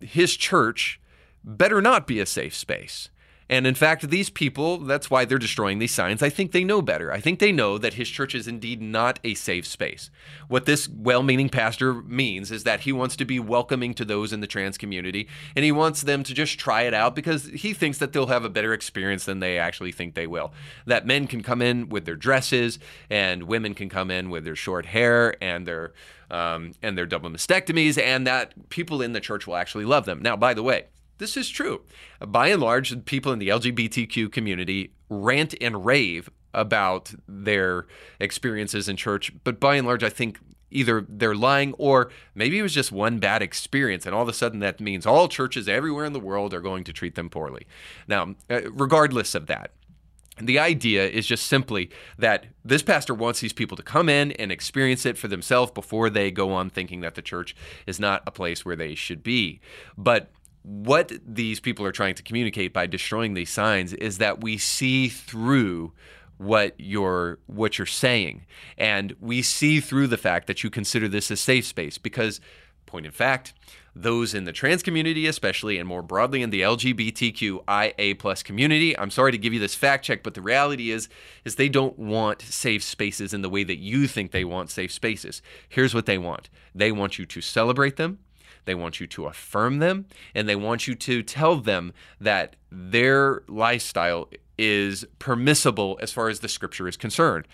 his 0.01 0.35
church 0.35 0.99
better 1.45 1.83
not 1.83 2.07
be 2.07 2.21
a 2.21 2.27
safe 2.27 2.55
space. 2.55 3.11
And 3.49 3.67
in 3.67 3.75
fact, 3.75 4.09
these 4.09 4.31
people, 4.31 4.79
that's 4.79 5.11
why 5.11 5.25
they're 5.25 5.39
destroying 5.39 5.79
these 5.79 5.93
signs. 5.93 6.23
I 6.23 6.31
think 6.31 6.53
they 6.53 6.65
know 6.65 6.81
better. 6.81 7.13
I 7.13 7.21
think 7.21 7.39
they 7.39 7.53
know 7.53 7.79
that 7.79 7.95
his 7.95 8.09
church 8.09 8.35
is 8.35 8.49
indeed 8.49 8.81
not 8.81 9.19
a 9.25 9.35
safe 9.35 9.67
space. 9.67 10.11
What 10.49 10.67
this 10.67 10.89
well 10.89 11.23
meaning 11.23 11.49
pastor 11.49 11.95
means 11.95 12.51
is 12.51 12.65
that 12.65 12.81
he 12.81 12.93
wants 12.93 13.17
to 13.17 13.25
be 13.25 13.39
welcoming 13.39 13.95
to 13.95 14.05
those 14.05 14.33
in 14.33 14.41
the 14.41 14.47
trans 14.47 14.79
community 14.79 15.29
and 15.55 15.65
he 15.65 15.73
wants 15.73 16.03
them 16.03 16.23
to 16.23 16.35
just 16.35 16.59
try 16.59 16.83
it 16.83 16.95
out 16.95 17.15
because 17.15 17.47
he 17.47 17.73
thinks 17.73 17.99
that 17.99 18.13
they'll 18.13 18.27
have 18.27 18.45
a 18.45 18.51
better 18.51 18.73
experience 18.73 19.25
than 19.25 19.41
they 19.41 19.59
actually 19.59 19.93
think 19.93 20.15
they 20.15 20.27
will. 20.27 20.53
That 20.87 21.07
men 21.07 21.27
can 21.27 21.43
come 21.43 21.63
in 21.63 21.89
with 21.89 22.05
their 22.05 22.17
dresses 22.17 22.79
and 23.11 23.45
women 23.45 23.75
can 23.75 23.89
come 23.89 24.11
in 24.11 24.31
with 24.31 24.45
their 24.45 24.57
short 24.57 24.87
hair 24.87 25.37
and 25.43 25.67
their 25.67 25.93
um, 26.33 26.73
and 26.83 26.97
their 26.97 27.05
double 27.05 27.29
mastectomies, 27.29 28.03
and 28.03 28.27
that 28.27 28.71
people 28.71 29.03
in 29.03 29.13
the 29.13 29.21
church 29.21 29.47
will 29.47 29.57
actually 29.57 29.85
love 29.85 30.07
them. 30.07 30.23
Now, 30.23 30.35
by 30.35 30.55
the 30.55 30.63
way, 30.63 30.87
this 31.23 31.37
is 31.37 31.49
true. 31.49 31.83
By 32.21 32.49
and 32.49 32.61
large, 32.61 33.05
people 33.05 33.33
in 33.33 33.39
the 33.39 33.49
LGBTQ 33.49 34.33
community 34.33 34.93
rant 35.09 35.55
and 35.61 35.87
rave 35.87 36.29
about 36.53 37.15
their 37.29 37.87
experiences 38.19 38.89
in 38.89 38.97
church, 38.97 39.33
but 39.45 39.61
by 39.61 39.77
and 39.77 39.87
large, 39.87 40.03
I 40.03 40.09
think 40.09 40.41
either 40.73 41.07
they're 41.09 41.35
lying 41.35 41.75
or 41.75 42.11
maybe 42.35 42.59
it 42.59 42.63
was 42.63 42.75
just 42.75 42.91
one 42.91 43.21
bad 43.21 43.41
experience, 43.41 44.05
and 44.05 44.15
all 44.15 44.23
of 44.23 44.29
a 44.29 44.33
sudden 44.33 44.59
that 44.61 44.81
means 44.81 45.07
all 45.07 45.29
churches 45.29 45.69
everywhere 45.69 46.05
in 46.05 46.13
the 46.13 46.21
world 46.21 46.53
are 46.53 46.61
going 46.61 46.83
to 46.85 46.93
treat 46.93 47.15
them 47.15 47.31
poorly. 47.31 47.67
Now, 48.09 48.35
uh, 48.51 48.63
regardless 48.73 49.37
of 49.37 49.47
that, 49.47 49.71
the 50.39 50.59
idea 50.59 51.07
is 51.09 51.27
just 51.27 51.47
simply 51.47 51.91
that 52.19 52.47
this 52.65 52.83
pastor 52.83 53.15
wants 53.15 53.41
these 53.41 53.53
people 53.53 53.77
to 53.77 53.83
come 53.83 54.09
in 54.09 54.33
and 54.33 54.51
experience 54.51 55.07
it 55.07 55.19
for 55.19 55.29
themselves 55.29 55.71
before 55.71 56.11
they 56.11 56.31
go 56.31 56.53
on 56.53 56.69
thinking 56.69 57.01
that 57.03 57.15
the 57.15 57.23
church 57.23 57.55
is 57.87 58.01
not 58.01 58.23
a 58.27 58.31
place 58.31 58.65
where 58.65 58.75
they 58.75 58.95
should 58.95 59.23
be. 59.23 59.61
But 59.97 60.33
what 60.63 61.13
these 61.27 61.61
people 61.61 61.85
are 61.85 61.93
trying 61.93 62.15
to 62.15 62.23
communicate 62.23 62.73
by 62.73 62.87
destroying 62.87 63.35
these 63.35 63.51
signs 63.51 63.93
is 63.95 64.19
that 64.19 64.41
we 64.41 64.59
see 64.59 65.09
through 65.09 65.93
what 66.39 66.75
you're 66.79 67.39
what 67.47 67.79
you're 67.79 67.87
saying. 67.87 68.47
And 68.77 69.15
we 69.21 69.43
see 69.43 69.81
through 69.81 70.09
the 70.09 70.17
fact 70.17 70.47
that 70.47 70.65
you 70.65 70.71
consider 70.71 71.09
this 71.09 71.31
a 71.31 71.37
safe 71.37 71.67
space 71.67 71.99
because 71.99 72.41
point 72.87 73.07
in 73.07 73.13
fact 73.13 73.55
those 73.95 74.35
in 74.35 74.45
the 74.45 74.53
trans 74.53 74.83
community 74.83 75.27
especially 75.27 75.79
and 75.79 75.89
more 75.89 76.03
broadly 76.03 76.43
in 76.43 76.51
the 76.51 76.61
lgbtqia 76.61 78.19
plus 78.19 78.43
community 78.43 78.99
i'm 78.99 79.11
sorry 79.11 79.33
to 79.33 79.39
give 79.39 79.55
you 79.55 79.61
this 79.61 79.75
fact 79.75 80.05
check 80.05 80.23
but 80.23 80.35
the 80.35 80.43
reality 80.43 80.91
is 80.91 81.09
is 81.45 81.57
they 81.57 81.71
don't 81.71 81.99
want 81.99 82.43
safe 82.43 82.83
spaces 82.83 83.33
in 83.33 83.41
the 83.41 83.49
way 83.49 83.65
that 83.65 83.79
you 83.79 84.07
think 84.07 84.31
they 84.31 84.45
want 84.45 84.71
safe 84.71 84.93
spaces. 84.93 85.43
Here's 85.69 85.95
what 85.95 86.07
they 86.07 86.19
want. 86.19 86.49
They 86.75 86.93
want 86.93 87.19
you 87.19 87.27
to 87.27 87.41
celebrate 87.41 87.97
them 87.97 88.19
they 88.65 88.75
want 88.75 89.01
you 89.01 89.07
to 89.09 89.27
affirm 89.27 89.79
them 89.79 90.07
and 90.35 90.49
they 90.49 90.57
want 90.57 90.87
you 90.87 90.95
to 90.95 91.23
tell 91.23 91.57
them 91.57 91.93
that 92.21 92.57
their 92.71 93.43
lifestyle 93.49 94.29
is 94.59 95.05
permissible 95.19 95.99
as 96.01 96.13
far 96.13 96.29
as 96.29 96.41
the 96.41 96.49
scripture 96.49 96.89
is 96.89 96.97
concerned. 96.97 97.47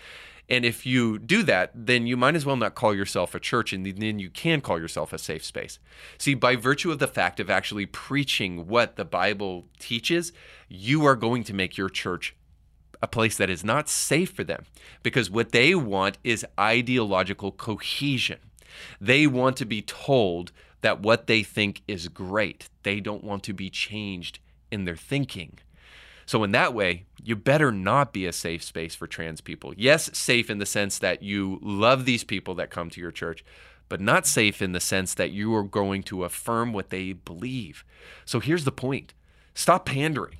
And 0.49 0.65
if 0.65 0.85
you 0.85 1.19
do 1.19 1.43
that, 1.43 1.71
then 1.75 2.07
you 2.07 2.17
might 2.17 2.35
as 2.35 2.45
well 2.45 2.55
not 2.55 2.73
call 2.73 2.95
yourself 2.95 3.35
a 3.35 3.39
church, 3.39 3.71
and 3.71 3.85
then 3.85 4.17
you 4.17 4.31
can 4.31 4.61
call 4.61 4.79
yourself 4.79 5.13
a 5.13 5.19
safe 5.19 5.45
space. 5.45 5.77
See, 6.17 6.33
by 6.33 6.55
virtue 6.55 6.91
of 6.91 6.97
the 6.97 7.07
fact 7.07 7.39
of 7.39 7.51
actually 7.51 7.85
preaching 7.85 8.67
what 8.67 8.95
the 8.95 9.05
Bible 9.05 9.67
teaches, 9.77 10.33
you 10.67 11.05
are 11.05 11.15
going 11.15 11.43
to 11.43 11.53
make 11.53 11.77
your 11.77 11.89
church 11.89 12.35
a 13.01 13.07
place 13.07 13.37
that 13.37 13.49
is 13.49 13.63
not 13.63 13.87
safe 13.87 14.31
for 14.31 14.43
them 14.43 14.65
because 15.03 15.29
what 15.29 15.51
they 15.51 15.73
want 15.75 16.17
is 16.23 16.45
ideological 16.59 17.51
cohesion. 17.51 18.39
They 18.99 19.27
want 19.27 19.55
to 19.57 19.65
be 19.65 19.81
told 19.81 20.51
that 20.81 21.01
what 21.01 21.27
they 21.27 21.43
think 21.43 21.81
is 21.87 22.07
great. 22.07 22.69
They 22.83 22.99
don't 22.99 23.23
want 23.23 23.43
to 23.43 23.53
be 23.53 23.69
changed 23.69 24.39
in 24.71 24.85
their 24.85 24.95
thinking. 24.95 25.59
So, 26.25 26.43
in 26.43 26.51
that 26.51 26.75
way, 26.75 27.05
you 27.23 27.35
better 27.35 27.71
not 27.71 28.13
be 28.13 28.27
a 28.27 28.31
safe 28.31 28.63
space 28.63 28.93
for 28.93 29.07
trans 29.07 29.41
people. 29.41 29.73
Yes, 29.75 30.15
safe 30.15 30.49
in 30.49 30.59
the 30.59 30.65
sense 30.65 30.99
that 30.99 31.23
you 31.23 31.57
love 31.61 32.05
these 32.05 32.23
people 32.23 32.53
that 32.55 32.69
come 32.69 32.91
to 32.91 33.01
your 33.01 33.11
church, 33.11 33.43
but 33.89 33.99
not 33.99 34.27
safe 34.27 34.61
in 34.61 34.71
the 34.71 34.79
sense 34.79 35.15
that 35.15 35.31
you 35.31 35.55
are 35.55 35.63
going 35.63 36.03
to 36.03 36.23
affirm 36.23 36.71
what 36.71 36.91
they 36.91 37.13
believe. 37.13 37.83
So, 38.25 38.39
here's 38.39 38.63
the 38.63 38.71
point 38.71 39.15
stop 39.55 39.87
pandering. 39.87 40.37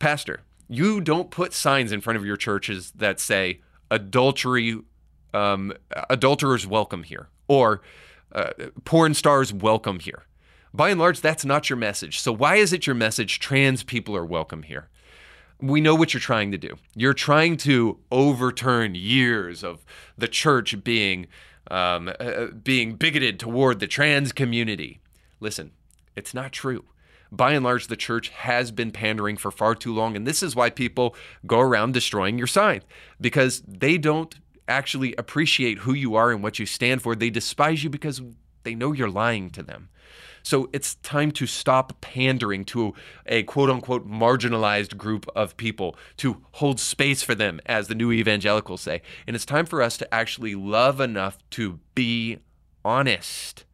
Pastor, 0.00 0.40
you 0.68 1.00
don't 1.00 1.30
put 1.30 1.52
signs 1.52 1.92
in 1.92 2.00
front 2.00 2.16
of 2.16 2.26
your 2.26 2.36
churches 2.36 2.90
that 2.96 3.20
say 3.20 3.60
adultery, 3.92 4.80
um, 5.32 5.72
adulterers 6.10 6.66
welcome 6.66 7.04
here, 7.04 7.28
or 7.46 7.80
uh, 8.32 8.50
porn 8.84 9.14
stars 9.14 9.52
welcome 9.52 10.00
here. 10.00 10.24
By 10.74 10.90
and 10.90 11.00
large, 11.00 11.20
that's 11.20 11.44
not 11.44 11.70
your 11.70 11.78
message. 11.78 12.20
So, 12.20 12.32
why 12.32 12.56
is 12.56 12.72
it 12.72 12.86
your 12.86 12.94
message 12.94 13.40
trans 13.40 13.82
people 13.82 14.14
are 14.16 14.24
welcome 14.24 14.64
here? 14.64 14.88
we 15.60 15.80
know 15.80 15.94
what 15.94 16.14
you're 16.14 16.20
trying 16.20 16.52
to 16.52 16.58
do. 16.58 16.76
You're 16.94 17.14
trying 17.14 17.56
to 17.58 17.98
overturn 18.10 18.94
years 18.94 19.64
of 19.64 19.84
the 20.16 20.28
church 20.28 20.82
being 20.84 21.26
um, 21.70 22.10
uh, 22.18 22.46
being 22.62 22.94
bigoted 22.94 23.38
toward 23.38 23.80
the 23.80 23.86
trans 23.86 24.32
community. 24.32 25.00
Listen, 25.38 25.72
it's 26.16 26.32
not 26.32 26.52
true. 26.52 26.84
By 27.30 27.52
and 27.52 27.62
large, 27.62 27.88
the 27.88 27.96
church 27.96 28.30
has 28.30 28.70
been 28.70 28.90
pandering 28.90 29.36
for 29.36 29.50
far 29.50 29.74
too 29.74 29.92
long, 29.92 30.16
and 30.16 30.26
this 30.26 30.42
is 30.42 30.56
why 30.56 30.70
people 30.70 31.14
go 31.46 31.60
around 31.60 31.92
destroying 31.92 32.38
your 32.38 32.46
sign 32.46 32.80
because 33.20 33.60
they 33.68 33.98
don't 33.98 34.34
actually 34.68 35.14
appreciate 35.16 35.78
who 35.78 35.92
you 35.92 36.14
are 36.14 36.30
and 36.30 36.42
what 36.42 36.58
you 36.58 36.66
stand 36.66 37.02
for. 37.02 37.14
They 37.14 37.30
despise 37.30 37.82
you 37.82 37.90
because 37.90 38.22
they 38.62 38.74
know 38.74 38.92
you're 38.92 39.10
lying 39.10 39.50
to 39.50 39.62
them. 39.62 39.88
So 40.42 40.70
it's 40.72 40.94
time 40.96 41.32
to 41.32 41.46
stop 41.46 42.00
pandering 42.00 42.64
to 42.66 42.94
a 43.26 43.42
quote 43.42 43.70
unquote 43.70 44.08
marginalized 44.08 44.96
group 44.96 45.26
of 45.34 45.56
people, 45.56 45.96
to 46.18 46.42
hold 46.52 46.80
space 46.80 47.22
for 47.22 47.34
them, 47.34 47.60
as 47.66 47.88
the 47.88 47.94
new 47.94 48.12
evangelicals 48.12 48.80
say. 48.80 49.02
And 49.26 49.36
it's 49.36 49.44
time 49.44 49.66
for 49.66 49.82
us 49.82 49.96
to 49.98 50.14
actually 50.14 50.54
love 50.54 51.00
enough 51.00 51.38
to 51.50 51.80
be 51.94 52.38
honest. 52.84 53.64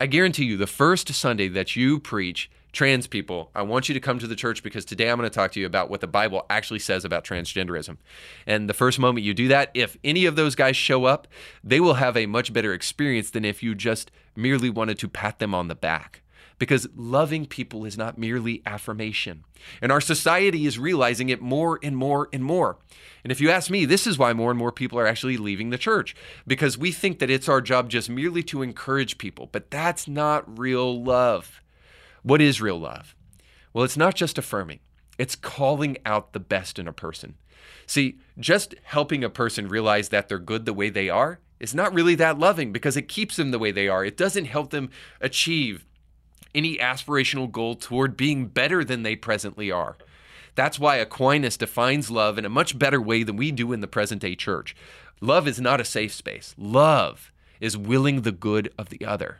I 0.00 0.06
guarantee 0.06 0.44
you, 0.46 0.56
the 0.56 0.66
first 0.66 1.12
Sunday 1.14 1.46
that 1.48 1.76
you 1.76 2.00
preach, 2.00 2.50
trans 2.72 3.06
people, 3.06 3.50
I 3.54 3.62
want 3.62 3.88
you 3.88 3.94
to 3.94 4.00
come 4.00 4.18
to 4.18 4.26
the 4.26 4.36
church 4.36 4.62
because 4.62 4.84
today 4.84 5.10
I'm 5.10 5.18
going 5.18 5.28
to 5.28 5.34
talk 5.34 5.52
to 5.52 5.60
you 5.60 5.66
about 5.66 5.90
what 5.90 6.00
the 6.00 6.06
Bible 6.06 6.46
actually 6.48 6.78
says 6.78 7.04
about 7.04 7.24
transgenderism. 7.24 7.98
And 8.46 8.68
the 8.68 8.74
first 8.74 8.98
moment 8.98 9.24
you 9.24 9.34
do 9.34 9.48
that, 9.48 9.70
if 9.74 9.96
any 10.02 10.24
of 10.24 10.36
those 10.36 10.54
guys 10.54 10.76
show 10.76 11.04
up, 11.04 11.28
they 11.62 11.80
will 11.80 11.94
have 11.94 12.16
a 12.16 12.26
much 12.26 12.52
better 12.52 12.72
experience 12.72 13.30
than 13.30 13.44
if 13.44 13.62
you 13.62 13.74
just 13.74 14.10
merely 14.34 14.70
wanted 14.70 14.98
to 15.00 15.08
pat 15.08 15.38
them 15.38 15.54
on 15.54 15.68
the 15.68 15.74
back. 15.74 16.22
Because 16.58 16.88
loving 16.94 17.46
people 17.46 17.84
is 17.84 17.98
not 17.98 18.18
merely 18.18 18.62
affirmation. 18.64 19.44
And 19.80 19.90
our 19.90 20.00
society 20.00 20.64
is 20.64 20.78
realizing 20.78 21.28
it 21.28 21.40
more 21.40 21.80
and 21.82 21.96
more 21.96 22.28
and 22.32 22.44
more. 22.44 22.78
And 23.24 23.32
if 23.32 23.40
you 23.40 23.50
ask 23.50 23.68
me, 23.68 23.84
this 23.84 24.06
is 24.06 24.16
why 24.16 24.32
more 24.32 24.50
and 24.50 24.58
more 24.58 24.70
people 24.70 24.98
are 24.98 25.06
actually 25.06 25.36
leaving 25.36 25.70
the 25.70 25.78
church. 25.78 26.14
Because 26.46 26.78
we 26.78 26.92
think 26.92 27.18
that 27.18 27.30
it's 27.30 27.48
our 27.48 27.60
job 27.60 27.90
just 27.90 28.08
merely 28.08 28.44
to 28.44 28.62
encourage 28.62 29.18
people. 29.18 29.48
But 29.50 29.72
that's 29.72 30.06
not 30.06 30.58
real 30.58 31.02
love. 31.02 31.61
What 32.22 32.40
is 32.40 32.60
real 32.60 32.78
love? 32.78 33.14
Well, 33.72 33.84
it's 33.84 33.96
not 33.96 34.14
just 34.14 34.38
affirming, 34.38 34.80
it's 35.18 35.36
calling 35.36 35.98
out 36.04 36.32
the 36.32 36.40
best 36.40 36.78
in 36.78 36.88
a 36.88 36.92
person. 36.92 37.34
See, 37.86 38.18
just 38.38 38.74
helping 38.82 39.22
a 39.22 39.30
person 39.30 39.68
realize 39.68 40.08
that 40.08 40.28
they're 40.28 40.38
good 40.38 40.66
the 40.66 40.72
way 40.72 40.90
they 40.90 41.08
are 41.08 41.40
is 41.60 41.74
not 41.74 41.94
really 41.94 42.14
that 42.16 42.38
loving 42.38 42.72
because 42.72 42.96
it 42.96 43.08
keeps 43.08 43.36
them 43.36 43.50
the 43.50 43.58
way 43.58 43.70
they 43.70 43.88
are. 43.88 44.04
It 44.04 44.16
doesn't 44.16 44.46
help 44.46 44.70
them 44.70 44.90
achieve 45.20 45.84
any 46.54 46.76
aspirational 46.76 47.50
goal 47.50 47.76
toward 47.76 48.16
being 48.16 48.46
better 48.46 48.84
than 48.84 49.02
they 49.02 49.16
presently 49.16 49.70
are. 49.70 49.96
That's 50.54 50.78
why 50.78 50.96
Aquinas 50.96 51.56
defines 51.56 52.10
love 52.10 52.36
in 52.36 52.44
a 52.44 52.50
much 52.50 52.78
better 52.78 53.00
way 53.00 53.22
than 53.22 53.36
we 53.36 53.52
do 53.52 53.72
in 53.72 53.80
the 53.80 53.86
present 53.86 54.20
day 54.20 54.34
church. 54.34 54.76
Love 55.20 55.48
is 55.48 55.60
not 55.60 55.80
a 55.80 55.84
safe 55.84 56.12
space. 56.12 56.54
Love 56.58 57.32
is 57.60 57.76
willing 57.76 58.22
the 58.22 58.32
good 58.32 58.72
of 58.76 58.90
the 58.90 59.04
other. 59.06 59.38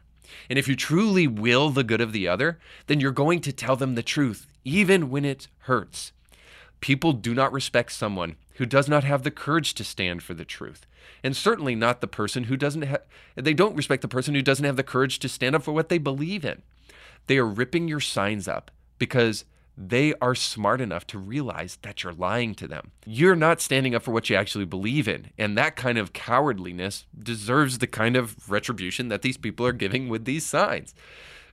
And 0.48 0.58
if 0.58 0.68
you 0.68 0.76
truly 0.76 1.26
will 1.26 1.70
the 1.70 1.84
good 1.84 2.00
of 2.00 2.12
the 2.12 2.28
other, 2.28 2.58
then 2.86 3.00
you're 3.00 3.12
going 3.12 3.40
to 3.40 3.52
tell 3.52 3.76
them 3.76 3.94
the 3.94 4.02
truth, 4.02 4.46
even 4.64 5.10
when 5.10 5.24
it 5.24 5.48
hurts. 5.60 6.12
People 6.80 7.12
do 7.12 7.34
not 7.34 7.52
respect 7.52 7.92
someone 7.92 8.36
who 8.54 8.66
does 8.66 8.88
not 8.88 9.04
have 9.04 9.22
the 9.22 9.30
courage 9.30 9.74
to 9.74 9.84
stand 9.84 10.22
for 10.22 10.34
the 10.34 10.44
truth. 10.44 10.86
And 11.22 11.36
certainly 11.36 11.74
not 11.74 12.00
the 12.00 12.06
person 12.06 12.44
who 12.44 12.56
doesn't 12.56 12.82
have, 12.82 13.02
they 13.34 13.54
don't 13.54 13.76
respect 13.76 14.02
the 14.02 14.08
person 14.08 14.34
who 14.34 14.42
doesn't 14.42 14.64
have 14.64 14.76
the 14.76 14.82
courage 14.82 15.18
to 15.20 15.28
stand 15.28 15.54
up 15.54 15.62
for 15.62 15.72
what 15.72 15.88
they 15.88 15.98
believe 15.98 16.44
in. 16.44 16.62
They 17.26 17.38
are 17.38 17.46
ripping 17.46 17.88
your 17.88 18.00
signs 18.00 18.48
up 18.48 18.70
because 18.98 19.44
they 19.76 20.14
are 20.20 20.34
smart 20.34 20.80
enough 20.80 21.06
to 21.08 21.18
realize 21.18 21.78
that 21.82 22.02
you're 22.02 22.12
lying 22.12 22.54
to 22.56 22.68
them. 22.68 22.90
You're 23.06 23.36
not 23.36 23.60
standing 23.60 23.94
up 23.94 24.02
for 24.02 24.12
what 24.12 24.28
you 24.28 24.36
actually 24.36 24.66
believe 24.66 25.08
in. 25.08 25.30
And 25.38 25.56
that 25.56 25.76
kind 25.76 25.98
of 25.98 26.12
cowardliness 26.12 27.04
deserves 27.18 27.78
the 27.78 27.86
kind 27.86 28.16
of 28.16 28.50
retribution 28.50 29.08
that 29.08 29.22
these 29.22 29.36
people 29.36 29.66
are 29.66 29.72
giving 29.72 30.08
with 30.08 30.24
these 30.24 30.44
signs. 30.44 30.94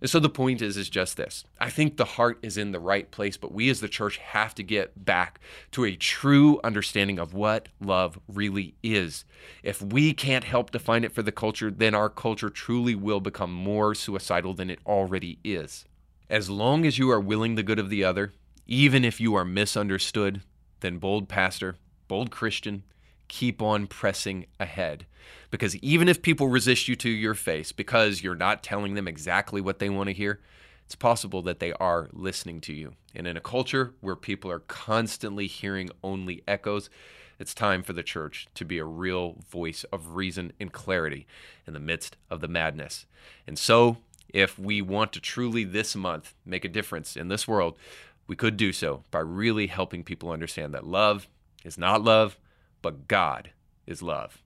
And 0.01 0.09
so 0.09 0.19
the 0.19 0.29
point 0.29 0.61
is 0.61 0.77
is 0.77 0.89
just 0.89 1.17
this. 1.17 1.43
I 1.59 1.69
think 1.69 1.97
the 1.97 2.05
heart 2.05 2.39
is 2.41 2.57
in 2.57 2.71
the 2.71 2.79
right 2.79 3.09
place, 3.11 3.35
but 3.37 3.51
we 3.51 3.69
as 3.69 3.81
the 3.81 3.89
church 3.89 4.17
have 4.17 4.55
to 4.55 4.63
get 4.63 5.05
back 5.05 5.39
to 5.71 5.85
a 5.85 5.95
true 5.95 6.59
understanding 6.63 7.19
of 7.19 7.33
what 7.33 7.67
love 7.81 8.19
really 8.27 8.75
is. 8.81 9.25
If 9.61 9.81
we 9.81 10.13
can't 10.13 10.45
help 10.45 10.71
define 10.71 11.03
it 11.03 11.11
for 11.11 11.21
the 11.21 11.31
culture, 11.31 11.69
then 11.69 11.93
our 11.93 12.09
culture 12.09 12.49
truly 12.49 12.95
will 12.95 13.19
become 13.19 13.51
more 13.51 13.93
suicidal 13.93 14.53
than 14.53 14.69
it 14.69 14.79
already 14.85 15.39
is. 15.43 15.85
As 16.29 16.49
long 16.49 16.85
as 16.85 16.99
you 16.99 17.09
are 17.09 17.19
willing 17.19 17.55
the 17.55 17.63
good 17.63 17.79
of 17.79 17.89
the 17.89 18.03
other, 18.03 18.33
even 18.67 19.03
if 19.03 19.19
you 19.19 19.33
are 19.33 19.45
misunderstood, 19.45 20.41
then 20.81 20.99
bold 20.99 21.27
pastor, 21.27 21.77
bold 22.07 22.29
Christian, 22.29 22.83
keep 23.27 23.61
on 23.63 23.87
pressing 23.87 24.45
ahead. 24.59 25.07
Because 25.49 25.75
even 25.77 26.07
if 26.07 26.21
people 26.21 26.47
resist 26.47 26.87
you 26.87 26.95
to 26.97 27.09
your 27.09 27.33
face 27.33 27.71
because 27.71 28.21
you're 28.21 28.35
not 28.35 28.61
telling 28.61 28.93
them 28.93 29.07
exactly 29.07 29.59
what 29.59 29.79
they 29.79 29.89
want 29.89 30.07
to 30.07 30.13
hear, 30.13 30.39
it's 30.85 30.95
possible 30.95 31.41
that 31.43 31.59
they 31.59 31.73
are 31.73 32.09
listening 32.13 32.61
to 32.61 32.73
you. 32.73 32.93
And 33.15 33.25
in 33.25 33.35
a 33.35 33.41
culture 33.41 33.93
where 34.01 34.15
people 34.15 34.51
are 34.51 34.59
constantly 34.59 35.47
hearing 35.47 35.89
only 36.03 36.43
echoes, 36.47 36.91
it's 37.39 37.55
time 37.55 37.81
for 37.81 37.93
the 37.93 38.03
church 38.03 38.47
to 38.53 38.65
be 38.65 38.77
a 38.77 38.85
real 38.85 39.37
voice 39.49 39.83
of 39.85 40.15
reason 40.15 40.51
and 40.59 40.71
clarity 40.71 41.25
in 41.65 41.73
the 41.73 41.79
midst 41.79 42.17
of 42.29 42.41
the 42.41 42.47
madness. 42.47 43.05
And 43.47 43.57
so, 43.57 43.97
if 44.33 44.57
we 44.59 44.81
want 44.81 45.13
to 45.13 45.19
truly 45.19 45.63
this 45.63 45.95
month 45.95 46.33
make 46.45 46.65
a 46.65 46.69
difference 46.69 47.15
in 47.15 47.27
this 47.27 47.47
world, 47.47 47.77
we 48.27 48.35
could 48.35 48.57
do 48.57 48.71
so 48.71 49.03
by 49.11 49.19
really 49.19 49.67
helping 49.67 50.03
people 50.03 50.31
understand 50.31 50.73
that 50.73 50.85
love 50.85 51.27
is 51.63 51.77
not 51.77 52.03
love, 52.03 52.37
but 52.81 53.07
God 53.07 53.51
is 53.85 54.01
love. 54.01 54.41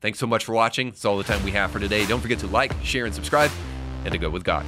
Thanks 0.00 0.18
so 0.18 0.26
much 0.26 0.44
for 0.44 0.52
watching. 0.52 0.90
That's 0.90 1.04
all 1.04 1.18
the 1.18 1.24
time 1.24 1.42
we 1.44 1.52
have 1.52 1.70
for 1.70 1.78
today. 1.78 2.06
Don't 2.06 2.20
forget 2.20 2.38
to 2.40 2.46
like, 2.46 2.72
share, 2.82 3.06
and 3.06 3.14
subscribe, 3.14 3.50
and 4.04 4.12
to 4.12 4.18
go 4.18 4.30
with 4.30 4.44
God. 4.44 4.66